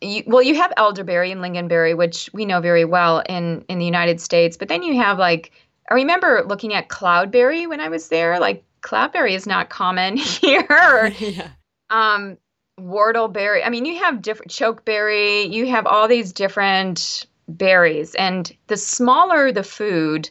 [0.00, 3.84] you, well, you have elderberry and lingonberry, which we know very well in in the
[3.84, 4.56] United States.
[4.56, 5.52] But then you have like,
[5.90, 8.38] I remember looking at cloudberry when I was there.
[8.38, 11.12] Like, cloudberry is not common here.
[11.18, 11.48] yeah.
[11.90, 12.38] Um,
[12.78, 13.62] whortleberry.
[13.64, 15.50] I mean, you have different chokeberry.
[15.50, 20.30] You have all these different berries, and the smaller the food,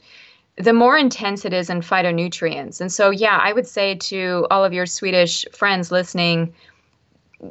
[0.55, 2.79] the more intense it is in phytonutrients.
[2.79, 6.53] And so, yeah, I would say to all of your Swedish friends listening,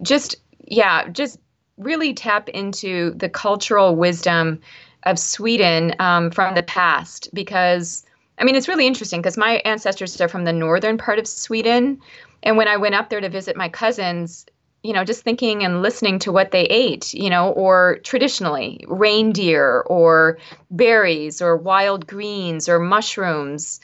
[0.03, 1.39] just, yeah, just
[1.77, 4.61] really tap into the cultural wisdom
[5.05, 8.05] of Sweden um, from the past because.
[8.41, 12.01] I mean, it's really interesting because my ancestors are from the northern part of Sweden.
[12.45, 14.47] And when I went up there to visit my cousins,
[14.83, 19.81] you know, just thinking and listening to what they ate, you know, or traditionally reindeer
[19.87, 20.39] or
[20.71, 23.81] berries or wild greens or mushrooms.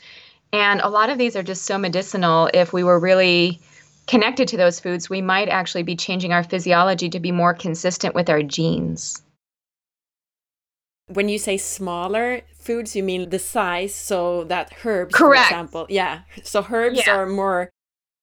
[0.53, 2.49] And a lot of these are just so medicinal.
[2.53, 3.59] If we were really
[4.07, 8.15] connected to those foods, we might actually be changing our physiology to be more consistent
[8.15, 9.21] with our genes.
[11.07, 15.45] When you say smaller foods, you mean the size, so that herbs, Correct.
[15.47, 15.85] for example.
[15.89, 16.21] Yeah.
[16.43, 17.15] So herbs yeah.
[17.15, 17.69] are more,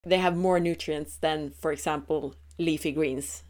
[0.04, 3.44] they have more nutrients than, for example, leafy greens.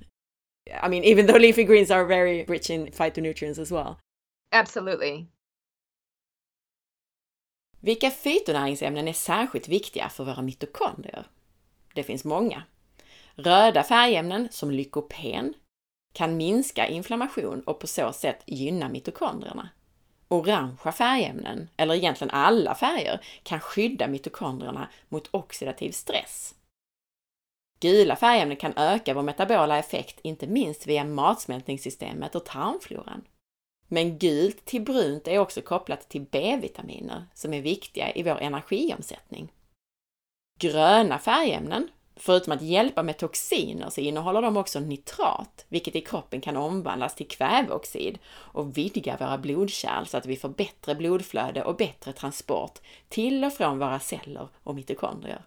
[0.83, 3.99] I mean, even though leafy greens are very rich in phytonutrients as well.
[4.53, 5.27] Absolutely.
[7.81, 11.27] Vilka fytonäringsämnen är särskilt viktiga för våra mitokondrier?
[11.95, 12.63] Det finns många.
[13.35, 15.55] Röda färgämnen som lykopen
[16.13, 19.69] kan minska inflammation och på så sätt gynna mitokondrierna.
[20.29, 26.55] Orangea färgämnen, eller egentligen alla färger, kan skydda mitokondrierna mot oxidativ stress.
[27.81, 33.25] Gula färgämnen kan öka vår metabola effekt, inte minst via matsmältningssystemet och tarmfloran.
[33.89, 39.53] Men gult till brunt är också kopplat till B-vitaminer som är viktiga i vår energiomsättning.
[40.61, 46.41] Gröna färgämnen, förutom att hjälpa med toxiner, så innehåller de också nitrat, vilket i kroppen
[46.41, 51.77] kan omvandlas till kväveoxid och vidga våra blodkärl så att vi får bättre blodflöde och
[51.77, 55.45] bättre transport till och från våra celler och mitokondrier.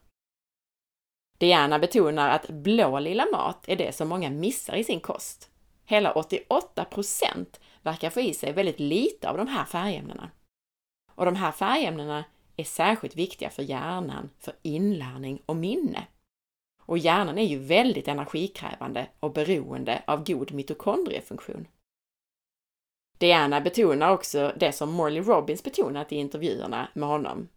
[1.38, 5.49] Diana betonar att blå lilla mat är det som många missar i sin kost.
[5.86, 7.45] Hela 88%
[7.82, 10.30] verkar få i sig väldigt lite av de här färgämnena.
[11.16, 12.24] Och de här färgämnena
[12.57, 16.07] är särskilt viktiga för hjärnan, för inlärning och minne.
[16.86, 21.67] Och hjärnan är ju väldigt energikrävande och beroende av god mitokondriefunktion.
[23.17, 27.49] Diana betonar också det som Morley Robbins betonat i intervjuerna med honom.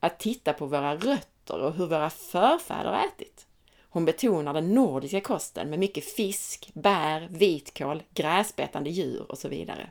[0.00, 3.46] Att titta på våra rötter och hur våra förfäder ätit.
[3.92, 9.90] Hon betonar den nordiska kosten med mycket fisk, bär, vitkål, gräsbetande djur och så vidare.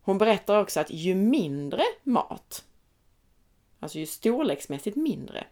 [0.00, 2.64] Hon berättar också att ju mindre mat,
[3.80, 5.46] alltså ju storleksmässigt mindre,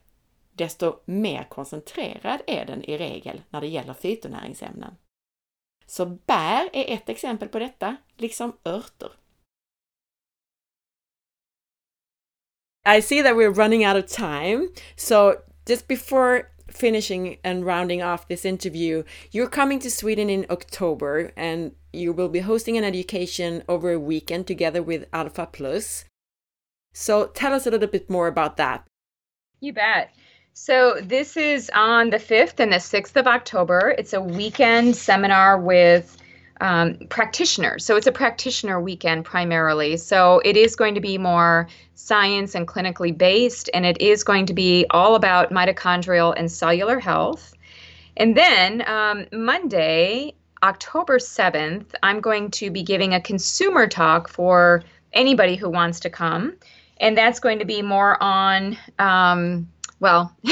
[0.56, 4.96] desto mer koncentrerad är den i regel när det gäller fytonäringsämnen.
[5.86, 9.10] Så bär är ett exempel på detta, liksom örter.
[12.86, 14.68] I see that we're running out of time.
[14.96, 15.34] So
[15.66, 21.72] just before finishing and rounding off this interview, you're coming to Sweden in October and
[21.92, 26.04] you will be hosting an education over a weekend together with Alpha Plus.
[26.92, 28.86] So tell us a little bit more about that.
[29.60, 30.10] You bet.
[30.56, 33.92] So this is on the 5th and the 6th of October.
[33.98, 36.16] It's a weekend seminar with
[36.60, 37.84] um, practitioners.
[37.84, 39.96] So it's a practitioner weekend primarily.
[39.96, 44.46] So it is going to be more science and clinically based, and it is going
[44.46, 47.52] to be all about mitochondrial and cellular health.
[48.16, 54.84] And then um, Monday, October 7th, I'm going to be giving a consumer talk for
[55.12, 56.54] anybody who wants to come.
[56.98, 59.68] And that's going to be more on um,
[60.00, 60.34] well,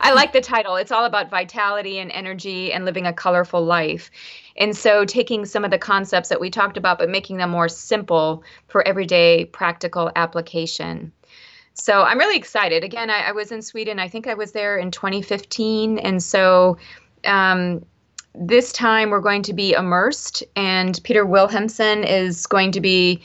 [0.00, 0.76] I like the title.
[0.76, 4.10] It's all about vitality and energy and living a colorful life.
[4.56, 7.68] And so, taking some of the concepts that we talked about, but making them more
[7.68, 11.12] simple for everyday practical application.
[11.74, 12.84] So, I'm really excited.
[12.84, 15.98] Again, I, I was in Sweden, I think I was there in 2015.
[15.98, 16.78] And so,
[17.24, 17.84] um,
[18.34, 23.22] this time we're going to be immersed, and Peter Wilhelmsen is going to be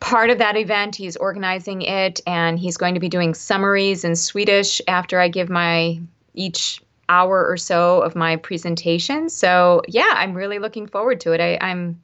[0.00, 0.96] part of that event.
[0.96, 5.48] He's organizing it and he's going to be doing summaries in Swedish after I give
[5.48, 6.00] my
[6.34, 9.28] each hour or so of my presentation.
[9.28, 11.40] So yeah, I'm really looking forward to it.
[11.40, 12.00] I, I'm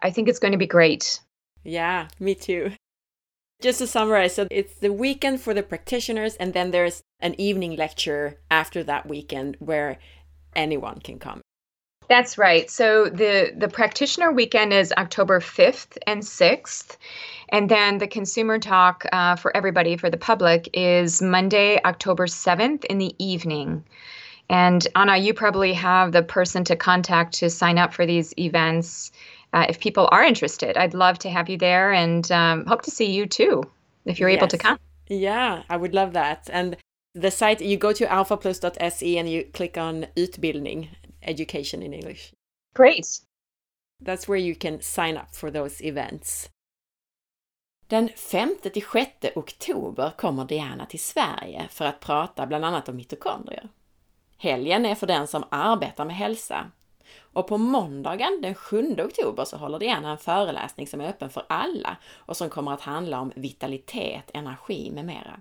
[0.00, 1.20] I think it's going to be great.
[1.64, 2.72] Yeah, me too.
[3.62, 7.76] Just to summarize, so it's the weekend for the practitioners, and then there's an evening
[7.76, 9.98] lecture after that weekend where
[10.54, 11.40] anyone can come.
[12.08, 12.70] That's right.
[12.70, 16.96] So the the practitioner weekend is October 5th and 6th.
[17.50, 22.84] And then the consumer talk uh, for everybody, for the public, is Monday, October 7th
[22.86, 23.84] in the evening.
[24.48, 29.12] And Anna, you probably have the person to contact to sign up for these events
[29.52, 30.76] uh, if people are interested.
[30.76, 33.62] I'd love to have you there and um, hope to see you too
[34.04, 34.38] if you're yes.
[34.38, 34.78] able to come.
[35.08, 36.48] Yeah, I would love that.
[36.52, 36.76] And
[37.14, 40.88] the site, you go to alphaplus.se and you click on utbildning,
[41.24, 42.32] education in English.
[42.76, 43.06] Great.
[44.04, 46.50] That's where you can sign up for those events.
[47.86, 53.68] Den 5-6 oktober kommer Diana till Sverige för att prata bland annat om mitokondrier.
[54.38, 56.70] Helgen är för den som arbetar med hälsa.
[57.20, 61.44] Och på måndagen den 7 oktober så håller Diana en föreläsning som är öppen för
[61.48, 65.40] alla och som kommer att handla om vitalitet, energi med mera.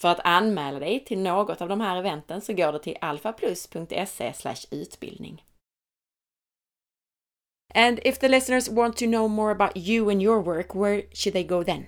[0.00, 4.32] För att anmäla dig till något av de här eventen så går du till alfaplus.se
[4.70, 5.42] utbildning.
[7.74, 11.34] And if the listeners want to know more about you and your work, where should
[11.34, 11.86] they go then?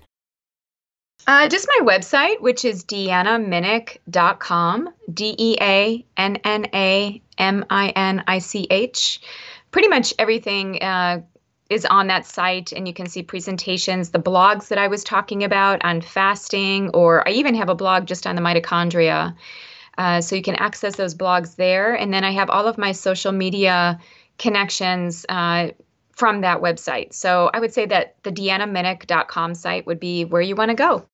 [1.28, 7.90] Uh, just my website, which is deannaminich.com, D E A N N A M I
[7.90, 9.20] N I C H.
[9.70, 11.20] Pretty much everything uh,
[11.68, 15.42] is on that site, and you can see presentations, the blogs that I was talking
[15.42, 19.34] about on fasting, or I even have a blog just on the mitochondria.
[19.98, 21.94] Uh, so you can access those blogs there.
[21.94, 23.98] And then I have all of my social media
[24.38, 25.68] connections uh,
[26.12, 27.12] from that website.
[27.14, 31.06] So I would say that the deannaminich.com site would be where you want to go.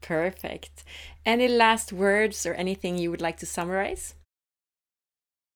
[0.00, 0.84] Perfect.
[1.26, 4.14] Any last words or anything you would like to summarize?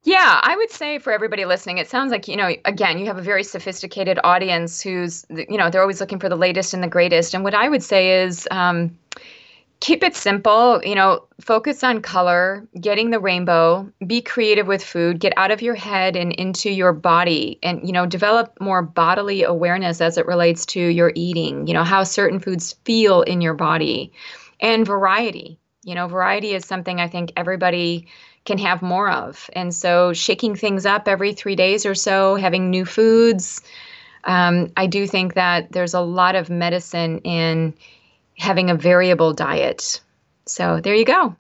[0.05, 3.17] Yeah, I would say for everybody listening, it sounds like, you know, again, you have
[3.17, 6.89] a very sophisticated audience who's, you know, they're always looking for the latest and the
[6.89, 7.33] greatest.
[7.33, 8.97] And what I would say is, um,
[9.81, 15.21] keep it simple you know focus on color getting the rainbow be creative with food
[15.21, 19.43] get out of your head and into your body and you know develop more bodily
[19.43, 23.55] awareness as it relates to your eating you know how certain foods feel in your
[23.55, 24.13] body
[24.61, 28.07] and variety you know variety is something i think everybody
[28.45, 32.71] can have more of and so shaking things up every three days or so having
[32.71, 33.63] new foods
[34.25, 37.75] um, i do think that there's a lot of medicine in
[38.39, 40.01] having a variable diet.
[40.47, 41.37] So there you go.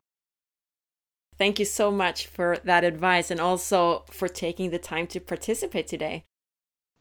[1.36, 5.89] Thank you so much for that advice and also for taking the time to participate
[5.89, 6.24] today.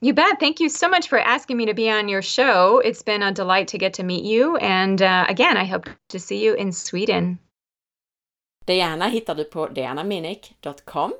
[0.02, 0.40] You bet.
[0.40, 2.80] Thank you so much for asking me to be on your show.
[2.80, 4.58] It's been a delight to get to meet you.
[4.58, 7.40] And uh, again, I hope to see you in Sweden.
[8.66, 11.14] Diana hittar du på dianaminic.com.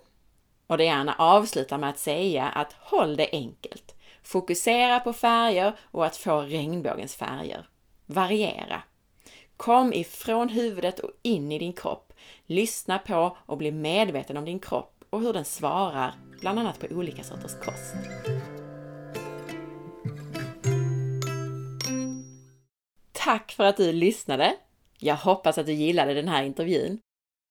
[0.68, 3.96] och Diana avslutar med att säga att håll det enkelt.
[4.24, 7.68] Fokusera på färger och att få regnbågens färger.
[8.06, 8.84] Variera.
[9.58, 12.14] Kom ifrån huvudet och in i din kropp.
[12.46, 16.88] Lyssna på och bli medveten om din kropp och hur den svarar, bland annat på
[16.96, 17.96] olika sorters kost.
[23.12, 24.56] Tack för att du lyssnade!
[25.00, 27.00] Jag hoppas att du gillade den här intervjun.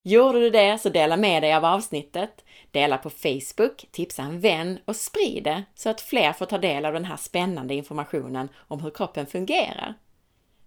[0.05, 4.79] Gjorde du det så dela med dig av avsnittet, dela på Facebook, tipsa en vän
[4.85, 8.81] och sprid det så att fler får ta del av den här spännande informationen om
[8.81, 9.95] hur kroppen fungerar.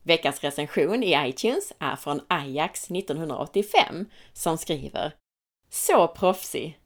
[0.04, 5.14] Veckans recension i iTunes är från Ajax 1985 som skriver
[5.70, 6.80] Så proffsig!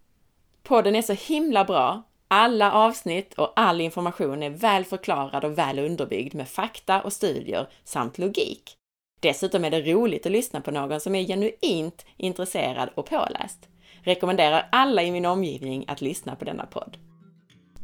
[0.64, 2.04] Podden är så himla bra.
[2.28, 7.70] Alla avsnitt och all information är väl förklarad och väl underbyggd med fakta och studier
[7.84, 8.79] samt logik.
[9.20, 13.70] Dessutom är det roligt att lyssna på någon som är genuint intresserad och påläst.
[14.02, 16.98] Rekommenderar alla i min omgivning att lyssna på denna podd.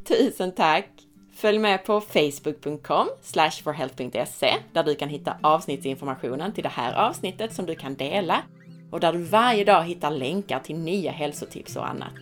[0.08, 0.90] Tusen tack!
[1.36, 3.08] Följ med på facebook.com
[3.64, 8.42] forhealth.se där du kan hitta avsnittsinformationen till det här avsnittet som du kan dela
[8.92, 12.14] och där du varje dag hittar länkar till nya hälsotips och annat.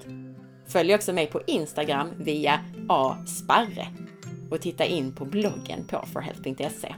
[0.68, 2.60] Följ också mig på Instagram via
[2.90, 3.88] asparre
[4.52, 6.96] och titta in på bloggen på forhealth.se.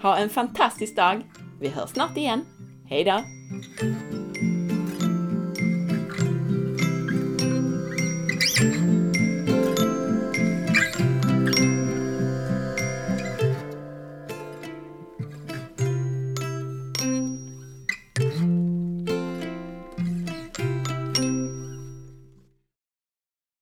[0.00, 1.22] Ha en fantastisk dag!
[1.60, 2.44] Vi hörs snart igen.
[2.88, 3.22] Hejdå!